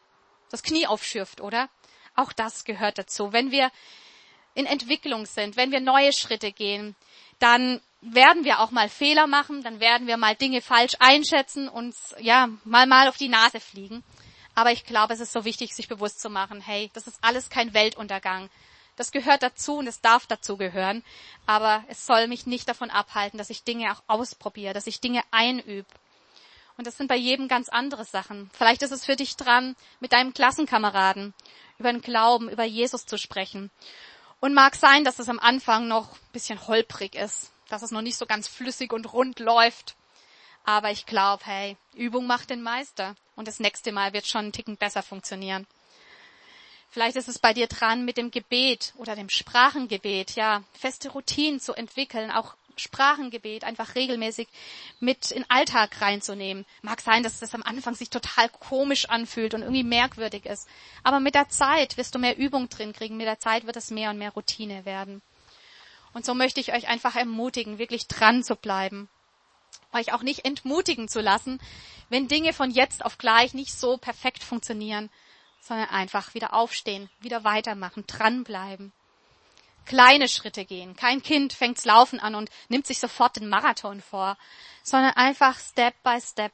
das 0.50 0.62
Knie 0.62 0.86
aufschürft, 0.86 1.40
oder? 1.40 1.68
Auch 2.16 2.32
das 2.32 2.64
gehört 2.64 2.98
dazu. 2.98 3.32
Wenn 3.32 3.50
wir 3.50 3.70
in 4.54 4.66
Entwicklung 4.66 5.26
sind, 5.26 5.56
wenn 5.56 5.70
wir 5.70 5.80
neue 5.80 6.12
Schritte 6.12 6.52
gehen, 6.52 6.96
dann 7.38 7.80
werden 8.00 8.44
wir 8.44 8.60
auch 8.60 8.70
mal 8.70 8.88
Fehler 8.88 9.26
machen, 9.26 9.62
dann 9.62 9.80
werden 9.80 10.06
wir 10.06 10.16
mal 10.16 10.34
Dinge 10.34 10.62
falsch 10.62 10.94
einschätzen 10.98 11.68
und 11.68 11.94
ja, 12.18 12.48
mal 12.64 12.86
mal 12.86 13.08
auf 13.08 13.16
die 13.16 13.28
Nase 13.28 13.60
fliegen. 13.60 14.02
Aber 14.54 14.72
ich 14.72 14.84
glaube, 14.84 15.14
es 15.14 15.20
ist 15.20 15.32
so 15.32 15.44
wichtig, 15.44 15.74
sich 15.74 15.88
bewusst 15.88 16.20
zu 16.20 16.30
machen, 16.30 16.60
hey, 16.60 16.90
das 16.94 17.06
ist 17.06 17.18
alles 17.22 17.50
kein 17.50 17.72
Weltuntergang. 17.74 18.50
Das 18.96 19.12
gehört 19.12 19.42
dazu 19.42 19.76
und 19.76 19.86
es 19.86 20.00
darf 20.00 20.26
dazu 20.26 20.56
gehören. 20.56 21.02
Aber 21.46 21.84
es 21.88 22.06
soll 22.06 22.26
mich 22.26 22.46
nicht 22.46 22.68
davon 22.68 22.90
abhalten, 22.90 23.38
dass 23.38 23.50
ich 23.50 23.64
Dinge 23.64 23.92
auch 23.92 24.02
ausprobiere, 24.06 24.74
dass 24.74 24.86
ich 24.86 25.00
Dinge 25.00 25.22
einübe. 25.30 25.88
Und 26.76 26.86
das 26.86 26.96
sind 26.96 27.08
bei 27.08 27.16
jedem 27.16 27.48
ganz 27.48 27.68
andere 27.68 28.04
Sachen. 28.04 28.50
Vielleicht 28.52 28.82
ist 28.82 28.90
es 28.90 29.04
für 29.04 29.16
dich 29.16 29.36
dran, 29.36 29.76
mit 30.00 30.12
deinem 30.12 30.34
Klassenkameraden 30.34 31.34
über 31.78 31.92
den 31.92 32.02
Glauben, 32.02 32.48
über 32.48 32.64
Jesus 32.64 33.06
zu 33.06 33.18
sprechen. 33.18 33.70
Und 34.40 34.54
mag 34.54 34.74
sein, 34.74 35.04
dass 35.04 35.18
es 35.18 35.28
am 35.28 35.38
Anfang 35.38 35.88
noch 35.88 36.12
ein 36.12 36.32
bisschen 36.32 36.66
holprig 36.66 37.14
ist, 37.14 37.49
dass 37.70 37.82
es 37.82 37.90
noch 37.90 38.02
nicht 38.02 38.16
so 38.16 38.26
ganz 38.26 38.48
flüssig 38.48 38.92
und 38.92 39.12
rund 39.12 39.38
läuft. 39.38 39.96
Aber 40.64 40.90
ich 40.90 41.06
glaube, 41.06 41.44
hey, 41.46 41.76
Übung 41.94 42.26
macht 42.26 42.50
den 42.50 42.62
Meister. 42.62 43.16
Und 43.36 43.48
das 43.48 43.60
nächste 43.60 43.92
Mal 43.92 44.12
wird 44.12 44.26
schon 44.26 44.42
einen 44.42 44.52
Ticken 44.52 44.76
besser 44.76 45.02
funktionieren. 45.02 45.66
Vielleicht 46.90 47.16
ist 47.16 47.28
es 47.28 47.38
bei 47.38 47.54
dir 47.54 47.68
dran, 47.68 48.04
mit 48.04 48.16
dem 48.16 48.30
Gebet 48.30 48.92
oder 48.96 49.14
dem 49.14 49.28
Sprachengebet, 49.28 50.32
ja, 50.32 50.64
feste 50.72 51.10
Routinen 51.10 51.60
zu 51.60 51.72
entwickeln, 51.72 52.32
auch 52.32 52.56
Sprachengebet 52.76 53.62
einfach 53.64 53.94
regelmäßig 53.94 54.48
mit 54.98 55.30
in 55.30 55.44
Alltag 55.48 56.00
reinzunehmen. 56.00 56.66
Mag 56.82 57.00
sein, 57.00 57.22
dass 57.22 57.38
das 57.38 57.54
am 57.54 57.62
Anfang 57.62 57.94
sich 57.94 58.10
total 58.10 58.48
komisch 58.48 59.08
anfühlt 59.08 59.54
und 59.54 59.62
irgendwie 59.62 59.84
merkwürdig 59.84 60.46
ist. 60.46 60.68
Aber 61.04 61.20
mit 61.20 61.34
der 61.34 61.48
Zeit 61.48 61.96
wirst 61.96 62.14
du 62.14 62.18
mehr 62.18 62.36
Übung 62.36 62.68
drin 62.68 62.92
kriegen. 62.92 63.16
Mit 63.16 63.26
der 63.26 63.38
Zeit 63.38 63.66
wird 63.66 63.76
es 63.76 63.90
mehr 63.90 64.10
und 64.10 64.18
mehr 64.18 64.32
Routine 64.32 64.84
werden. 64.84 65.22
Und 66.12 66.24
so 66.24 66.34
möchte 66.34 66.60
ich 66.60 66.72
euch 66.72 66.88
einfach 66.88 67.16
ermutigen, 67.16 67.78
wirklich 67.78 68.08
dran 68.08 68.42
zu 68.42 68.56
bleiben. 68.56 69.08
Euch 69.92 70.12
auch 70.12 70.22
nicht 70.22 70.44
entmutigen 70.44 71.08
zu 71.08 71.20
lassen, 71.20 71.60
wenn 72.08 72.28
Dinge 72.28 72.52
von 72.52 72.70
jetzt 72.70 73.04
auf 73.04 73.18
gleich 73.18 73.54
nicht 73.54 73.72
so 73.72 73.96
perfekt 73.96 74.42
funktionieren, 74.42 75.10
sondern 75.60 75.88
einfach 75.90 76.34
wieder 76.34 76.54
aufstehen, 76.54 77.08
wieder 77.20 77.44
weitermachen, 77.44 78.04
dranbleiben. 78.06 78.92
Kleine 79.86 80.28
Schritte 80.28 80.64
gehen. 80.64 80.94
Kein 80.94 81.22
Kind 81.22 81.52
fängt's 81.52 81.84
Laufen 81.84 82.20
an 82.20 82.34
und 82.34 82.50
nimmt 82.68 82.86
sich 82.86 82.98
sofort 82.98 83.36
den 83.36 83.48
Marathon 83.48 84.00
vor, 84.00 84.36
sondern 84.82 85.14
einfach 85.14 85.58
Step 85.58 85.94
by 86.02 86.20
Step. 86.20 86.52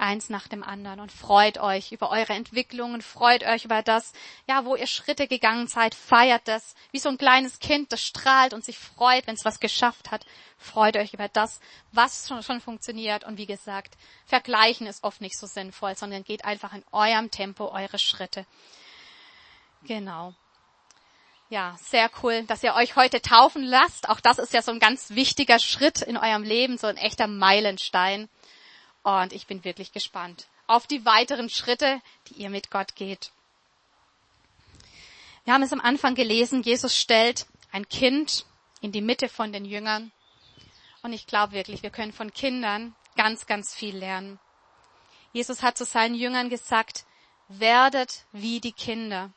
Eins 0.00 0.30
nach 0.30 0.48
dem 0.48 0.62
anderen 0.62 1.00
und 1.00 1.12
freut 1.12 1.58
euch 1.58 1.92
über 1.92 2.10
eure 2.10 2.32
Entwicklungen, 2.32 3.02
freut 3.02 3.44
euch 3.44 3.64
über 3.64 3.82
das, 3.82 4.12
ja, 4.48 4.64
wo 4.64 4.74
ihr 4.74 4.86
Schritte 4.86 5.28
gegangen 5.28 5.66
seid, 5.66 5.94
feiert 5.94 6.48
das, 6.48 6.74
wie 6.90 6.98
so 6.98 7.08
ein 7.08 7.18
kleines 7.18 7.58
Kind, 7.58 7.92
das 7.92 8.02
strahlt 8.02 8.54
und 8.54 8.64
sich 8.64 8.78
freut, 8.78 9.26
wenn 9.26 9.34
es 9.34 9.44
was 9.44 9.60
geschafft 9.60 10.10
hat. 10.10 10.24
Freut 10.58 10.96
euch 10.96 11.14
über 11.14 11.28
das, 11.28 11.60
was 11.92 12.28
schon, 12.28 12.42
schon 12.42 12.60
funktioniert 12.60 13.24
und 13.24 13.38
wie 13.38 13.46
gesagt, 13.46 13.96
vergleichen 14.26 14.86
ist 14.86 15.04
oft 15.04 15.20
nicht 15.20 15.38
so 15.38 15.46
sinnvoll, 15.46 15.96
sondern 15.96 16.24
geht 16.24 16.44
einfach 16.44 16.72
in 16.72 16.84
eurem 16.92 17.30
Tempo 17.30 17.68
eure 17.68 17.98
Schritte. 17.98 18.46
Genau. 19.84 20.34
Ja, 21.50 21.76
sehr 21.80 22.08
cool, 22.22 22.44
dass 22.44 22.62
ihr 22.62 22.74
euch 22.74 22.94
heute 22.94 23.20
taufen 23.20 23.64
lasst. 23.64 24.08
Auch 24.08 24.20
das 24.20 24.38
ist 24.38 24.52
ja 24.52 24.62
so 24.62 24.70
ein 24.70 24.78
ganz 24.78 25.10
wichtiger 25.10 25.58
Schritt 25.58 26.00
in 26.00 26.16
eurem 26.16 26.44
Leben, 26.44 26.78
so 26.78 26.86
ein 26.86 26.96
echter 26.96 27.26
Meilenstein. 27.26 28.28
Und 29.02 29.32
ich 29.32 29.46
bin 29.46 29.64
wirklich 29.64 29.92
gespannt 29.92 30.46
auf 30.70 30.86
die 30.86 31.04
weiteren 31.04 31.50
Schritte, 31.50 32.00
die 32.28 32.34
ihr 32.34 32.48
mit 32.48 32.70
Gott 32.70 32.94
geht. 32.94 33.32
Wir 35.44 35.52
haben 35.52 35.64
es 35.64 35.72
am 35.72 35.80
Anfang 35.80 36.14
gelesen, 36.14 36.62
Jesus 36.62 36.96
stellt 36.96 37.46
ein 37.72 37.88
Kind 37.88 38.46
in 38.80 38.92
die 38.92 39.00
Mitte 39.00 39.28
von 39.28 39.52
den 39.52 39.64
Jüngern. 39.64 40.12
Und 41.02 41.12
ich 41.12 41.26
glaube 41.26 41.54
wirklich, 41.54 41.82
wir 41.82 41.90
können 41.90 42.12
von 42.12 42.32
Kindern 42.32 42.94
ganz, 43.16 43.46
ganz 43.46 43.74
viel 43.74 43.96
lernen. 43.96 44.38
Jesus 45.32 45.62
hat 45.62 45.76
zu 45.76 45.84
seinen 45.84 46.14
Jüngern 46.14 46.50
gesagt, 46.50 47.04
werdet 47.48 48.26
wie 48.30 48.60
die 48.60 48.72
Kinder. 48.72 49.32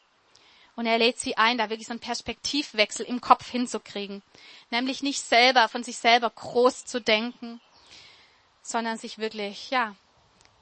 Und 0.75 0.85
er 0.85 0.99
lädt 0.99 1.19
sie 1.19 1.37
ein, 1.37 1.57
da 1.57 1.71
wirklich 1.71 1.87
so 1.87 1.93
einen 1.93 1.99
Perspektivwechsel 1.99 3.07
im 3.07 3.21
Kopf 3.21 3.49
hinzukriegen. 3.49 4.21
Nämlich 4.69 5.01
nicht 5.01 5.21
selber, 5.21 5.67
von 5.67 5.83
sich 5.83 5.97
selber 5.97 6.29
groß 6.29 6.85
zu 6.85 7.01
denken, 7.01 7.59
sondern 8.63 8.97
sich 8.97 9.19
wirklich, 9.19 9.69
ja, 9.69 9.95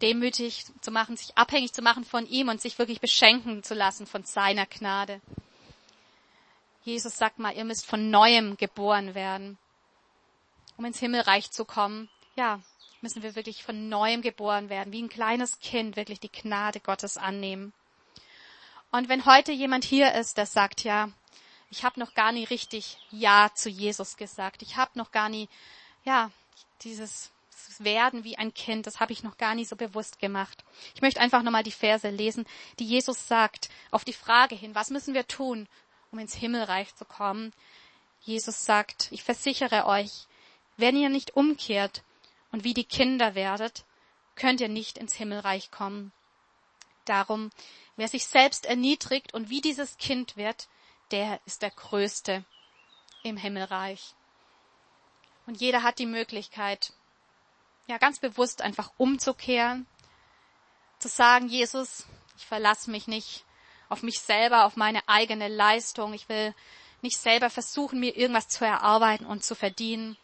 demütig 0.02 0.66
zu 0.82 0.92
machen, 0.92 1.16
sich 1.16 1.38
abhängig 1.38 1.74
zu 1.74 1.82
machen 1.82 2.04
von 2.04 2.26
ihm 2.26 2.50
und 2.50 2.60
sich 2.60 2.78
wirklich 2.80 3.00
beschenken 3.00 3.64
zu 3.64 3.76
lassen 3.76 4.08
von 4.08 4.24
seiner 4.24 4.66
Gnade. 4.66 5.22
Jesus 6.84 7.18
sagt 7.18 7.38
mal, 7.38 7.56
ihr 7.56 7.64
müsst 7.64 7.86
von 7.86 8.10
neuem 8.10 8.58
geboren 8.58 9.14
werden. 9.14 9.58
Um 10.78 10.86
ins 10.86 11.00
Himmelreich 11.00 11.52
zu 11.52 11.64
kommen, 11.64 12.10
ja, 12.36 12.60
müssen 13.02 13.22
wir 13.22 13.36
wirklich 13.36 13.64
von 13.64 13.90
neuem 13.90 14.24
geboren 14.24 14.70
werden, 14.70 14.92
wie 14.92 15.02
ein 15.02 15.10
kleines 15.10 15.60
Kind 15.60 15.96
wirklich 15.96 16.20
die 16.20 16.32
Gnade 16.32 16.80
Gottes 16.80 17.18
annehmen. 17.18 17.72
Und 18.92 19.10
wenn 19.10 19.26
heute 19.26 19.52
jemand 19.52 19.84
hier 19.84 20.14
ist, 20.16 20.38
der 20.38 20.48
sagt, 20.48 20.84
ja, 20.84 21.10
ich 21.70 21.84
habe 21.84 22.00
noch 22.00 22.14
gar 22.16 22.32
nie 22.32 22.44
richtig 22.44 22.98
Ja 23.12 23.52
zu 23.54 23.70
Jesus 23.70 24.18
gesagt, 24.18 24.64
ich 24.64 24.76
habe 24.76 24.92
noch 24.96 25.12
gar 25.12 25.30
nie, 25.30 25.48
ja, 26.04 26.32
dieses 26.82 27.32
werden 27.80 28.24
wie 28.24 28.38
ein 28.38 28.54
Kind, 28.54 28.88
das 28.88 29.00
habe 29.00 29.14
ich 29.14 29.24
noch 29.24 29.38
gar 29.38 29.56
nie 29.56 29.66
so 29.66 29.76
bewusst 29.76 30.20
gemacht. 30.20 30.64
Ich 30.96 31.02
möchte 31.02 31.20
einfach 31.20 31.44
nochmal 31.44 31.64
die 31.64 31.72
Verse 31.72 32.10
lesen, 32.10 32.46
die 32.80 32.86
Jesus 32.86 33.28
sagt, 33.28 33.70
auf 33.92 34.06
die 34.06 34.14
Frage 34.14 34.56
hin, 34.56 34.76
was 34.76 34.90
müssen 34.90 35.14
wir 35.14 35.28
tun, 35.28 35.68
um 36.12 36.20
ins 36.20 36.36
Himmelreich 36.36 36.96
zu 36.96 37.06
kommen? 37.06 37.54
Jesus 38.22 38.66
sagt, 38.66 39.08
ich 39.12 39.24
versichere 39.24 39.86
euch, 39.86 40.28
wenn 40.78 40.96
ihr 40.96 41.10
nicht 41.10 41.36
umkehrt 41.36 42.04
und 42.52 42.64
wie 42.64 42.74
die 42.74 42.84
Kinder 42.84 43.36
werdet, 43.36 43.86
könnt 44.36 44.62
ihr 44.62 44.70
nicht 44.70 44.98
ins 44.98 45.14
Himmelreich 45.14 45.72
kommen. 45.72 46.12
Darum, 47.06 47.50
wer 47.96 48.08
sich 48.08 48.26
selbst 48.26 48.66
erniedrigt 48.66 49.34
und 49.34 49.50
wie 49.50 49.62
dieses 49.62 49.98
Kind 49.98 50.38
wird, 50.38 50.68
der 51.12 51.40
ist 51.46 51.62
der 51.62 51.72
Größte 51.72 52.46
im 53.24 53.38
Himmelreich. 53.38 54.16
Und 55.46 55.60
jeder 55.60 55.84
hat 55.84 56.00
die 56.00 56.06
Möglichkeit, 56.06 56.94
ja, 57.92 57.98
ganz 57.98 58.20
bewusst 58.20 58.62
einfach 58.62 58.94
umzukehren, 58.96 59.86
zu 60.98 61.10
sagen, 61.10 61.50
Jesus, 61.50 62.06
ich 62.38 62.46
verlasse 62.46 62.90
mich 62.90 63.06
nicht 63.06 63.44
auf 63.90 64.02
mich 64.02 64.22
selber, 64.22 64.64
auf 64.64 64.78
meine 64.78 65.06
eigene 65.10 65.50
Leistung. 65.50 66.14
Ich 66.14 66.30
will 66.30 66.56
nicht 67.02 67.18
selber 67.18 67.50
versuchen, 67.50 68.00
mir 68.00 68.16
irgendwas 68.16 68.48
zu 68.48 68.64
erarbeiten 68.64 69.26
und 69.26 69.44
zu 69.44 69.56
verdienen. 69.56 70.16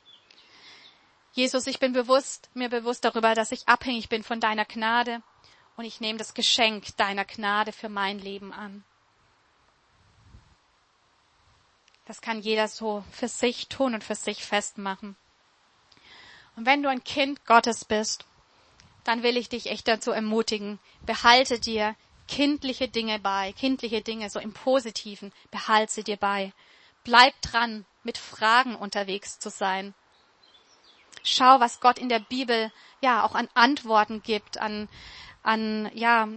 Jesus, 1.33 1.67
ich 1.67 1.79
bin 1.79 1.91
bewusst, 1.91 2.49
mir 2.53 2.69
bewusst 2.69 3.03
darüber, 3.03 3.35
dass 3.35 3.51
ich 3.51 3.67
abhängig 3.67 4.07
bin 4.07 4.23
von 4.23 4.39
deiner 4.39 4.63
Gnade 4.63 5.21
und 5.75 5.83
ich 5.83 5.99
nehme 5.99 6.17
das 6.17 6.33
Geschenk 6.33 6.95
deiner 6.95 7.25
Gnade 7.25 7.73
für 7.73 7.89
mein 7.89 8.17
Leben 8.17 8.53
an. 8.53 8.85
Das 12.05 12.21
kann 12.21 12.39
jeder 12.39 12.69
so 12.69 13.03
für 13.11 13.27
sich 13.27 13.67
tun 13.67 13.93
und 13.93 14.05
für 14.05 14.15
sich 14.15 14.45
festmachen. 14.45 15.17
Und 16.57 16.65
wenn 16.65 16.81
du 16.81 16.89
ein 16.89 17.03
Kind 17.03 17.45
Gottes 17.45 17.85
bist, 17.85 18.25
dann 19.03 19.21
will 19.21 19.37
ich 19.37 19.47
dich 19.47 19.67
echt 19.67 19.87
dazu 19.87 20.11
ermutigen, 20.11 20.79
behalte 21.05 21.59
dir 21.59 21.95
kindliche 22.27 22.87
Dinge 22.87 23.19
bei, 23.19 23.53
kindliche 23.53 24.01
Dinge, 24.01 24.29
so 24.31 24.39
im 24.39 24.53
Positiven, 24.53 25.31
behalte 25.51 25.93
sie 25.93 26.03
dir 26.03 26.17
bei. 26.17 26.51
Bleib 27.03 27.39
dran, 27.43 27.85
mit 28.03 28.17
Fragen 28.17 28.75
unterwegs 28.75 29.37
zu 29.37 29.51
sein. 29.51 29.93
Schau, 31.23 31.59
was 31.59 31.79
Gott 31.79 31.99
in 31.99 32.09
der 32.09 32.19
Bibel 32.19 32.71
ja 33.01 33.23
auch 33.23 33.35
an 33.35 33.47
Antworten 33.53 34.23
gibt, 34.23 34.57
an, 34.57 34.89
an, 35.43 35.91
ja, 35.93 36.27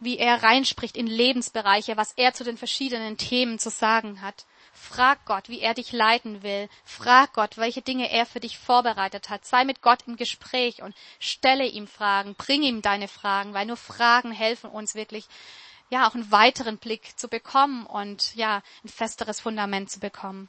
wie 0.00 0.18
er 0.18 0.42
reinspricht 0.42 0.96
in 0.96 1.06
Lebensbereiche, 1.06 1.96
was 1.96 2.12
er 2.16 2.34
zu 2.34 2.42
den 2.42 2.58
verschiedenen 2.58 3.16
Themen 3.16 3.60
zu 3.60 3.70
sagen 3.70 4.22
hat. 4.22 4.44
Frag 4.72 5.24
Gott, 5.26 5.48
wie 5.48 5.60
er 5.60 5.74
dich 5.74 5.92
leiten 5.92 6.42
will. 6.42 6.68
Frag 6.84 7.34
Gott, 7.34 7.58
welche 7.58 7.82
Dinge 7.82 8.10
er 8.10 8.24
für 8.24 8.40
dich 8.40 8.58
vorbereitet 8.58 9.28
hat. 9.28 9.44
Sei 9.44 9.64
mit 9.64 9.82
Gott 9.82 10.00
im 10.06 10.16
Gespräch 10.16 10.82
und 10.82 10.94
stelle 11.18 11.66
ihm 11.66 11.86
Fragen. 11.86 12.34
Bring 12.34 12.62
ihm 12.62 12.80
deine 12.80 13.08
Fragen, 13.08 13.52
weil 13.52 13.66
nur 13.66 13.76
Fragen 13.76 14.32
helfen 14.32 14.70
uns 14.70 14.94
wirklich, 14.94 15.26
ja, 15.90 16.08
auch 16.08 16.14
einen 16.14 16.30
weiteren 16.30 16.78
Blick 16.78 17.18
zu 17.18 17.28
bekommen 17.28 17.84
und 17.84 18.34
ja, 18.34 18.62
ein 18.82 18.88
festeres 18.88 19.40
Fundament 19.40 19.90
zu 19.90 20.00
bekommen. 20.00 20.48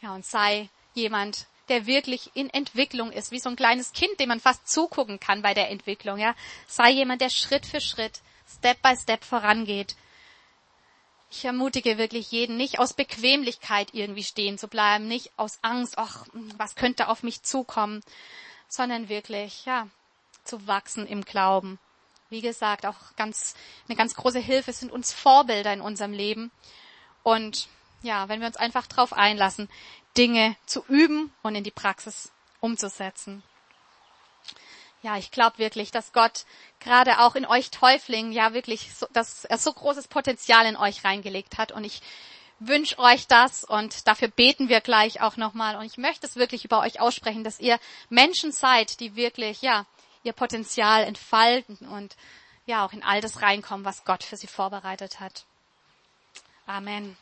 Ja, 0.00 0.14
und 0.14 0.24
sei 0.24 0.68
jemand, 0.94 1.46
der 1.68 1.86
wirklich 1.86 2.30
in 2.34 2.50
Entwicklung 2.50 3.10
ist, 3.10 3.32
wie 3.32 3.40
so 3.40 3.50
ein 3.50 3.56
kleines 3.56 3.92
Kind, 3.92 4.20
dem 4.20 4.28
man 4.28 4.40
fast 4.40 4.68
zugucken 4.68 5.18
kann 5.18 5.42
bei 5.42 5.54
der 5.54 5.70
Entwicklung, 5.70 6.18
ja. 6.18 6.36
Sei 6.68 6.90
jemand, 6.90 7.20
der 7.20 7.30
Schritt 7.30 7.66
für 7.66 7.80
Schritt, 7.80 8.20
Step 8.48 8.80
by 8.80 8.96
Step 8.96 9.24
vorangeht 9.24 9.96
ich 11.30 11.44
ermutige 11.44 11.98
wirklich 11.98 12.30
jeden, 12.30 12.56
nicht 12.56 12.78
aus 12.78 12.94
Bequemlichkeit 12.94 13.92
irgendwie 13.92 14.24
stehen 14.24 14.58
zu 14.58 14.68
bleiben, 14.68 15.06
nicht 15.06 15.32
aus 15.36 15.58
Angst, 15.62 15.98
ach, 15.98 16.26
was 16.56 16.74
könnte 16.74 17.08
auf 17.08 17.22
mich 17.22 17.42
zukommen, 17.42 18.02
sondern 18.68 19.08
wirklich, 19.08 19.64
ja, 19.64 19.88
zu 20.44 20.66
wachsen 20.66 21.06
im 21.06 21.24
Glauben. 21.24 21.78
Wie 22.30 22.40
gesagt, 22.40 22.86
auch 22.86 23.16
ganz, 23.16 23.54
eine 23.86 23.96
ganz 23.96 24.14
große 24.14 24.38
Hilfe 24.38 24.72
sind 24.72 24.92
uns 24.92 25.12
Vorbilder 25.12 25.72
in 25.72 25.80
unserem 25.80 26.12
Leben. 26.12 26.50
Und 27.22 27.68
ja, 28.02 28.28
wenn 28.28 28.40
wir 28.40 28.46
uns 28.46 28.56
einfach 28.56 28.86
darauf 28.86 29.12
einlassen, 29.12 29.68
Dinge 30.16 30.56
zu 30.66 30.84
üben 30.88 31.32
und 31.42 31.54
in 31.54 31.64
die 31.64 31.70
Praxis 31.70 32.32
umzusetzen 32.60 33.42
ja, 35.02 35.16
ich 35.16 35.30
glaube 35.30 35.58
wirklich, 35.58 35.90
dass 35.90 36.12
Gott 36.12 36.44
gerade 36.80 37.20
auch 37.20 37.34
in 37.34 37.46
euch 37.46 37.70
Täuflingen 37.70 38.32
ja 38.32 38.52
wirklich, 38.52 38.94
so, 38.94 39.06
dass 39.12 39.44
er 39.44 39.58
so 39.58 39.72
großes 39.72 40.08
Potenzial 40.08 40.66
in 40.66 40.76
euch 40.76 41.04
reingelegt 41.04 41.58
hat 41.58 41.72
und 41.72 41.84
ich 41.84 42.02
wünsche 42.60 42.98
euch 42.98 43.28
das 43.28 43.62
und 43.62 44.08
dafür 44.08 44.28
beten 44.28 44.68
wir 44.68 44.80
gleich 44.80 45.20
auch 45.20 45.36
nochmal 45.36 45.76
und 45.76 45.84
ich 45.84 45.98
möchte 45.98 46.26
es 46.26 46.36
wirklich 46.36 46.64
über 46.64 46.80
euch 46.80 47.00
aussprechen, 47.00 47.44
dass 47.44 47.60
ihr 47.60 47.78
Menschen 48.08 48.50
seid, 48.50 48.98
die 49.00 49.14
wirklich, 49.14 49.62
ja, 49.62 49.86
ihr 50.24 50.32
Potenzial 50.32 51.04
entfalten 51.04 51.76
und 51.88 52.16
ja 52.66 52.84
auch 52.84 52.92
in 52.92 53.04
all 53.04 53.20
das 53.20 53.40
reinkommen, 53.42 53.84
was 53.84 54.04
Gott 54.04 54.24
für 54.24 54.36
sie 54.36 54.48
vorbereitet 54.48 55.20
hat. 55.20 55.44
Amen. 56.66 57.16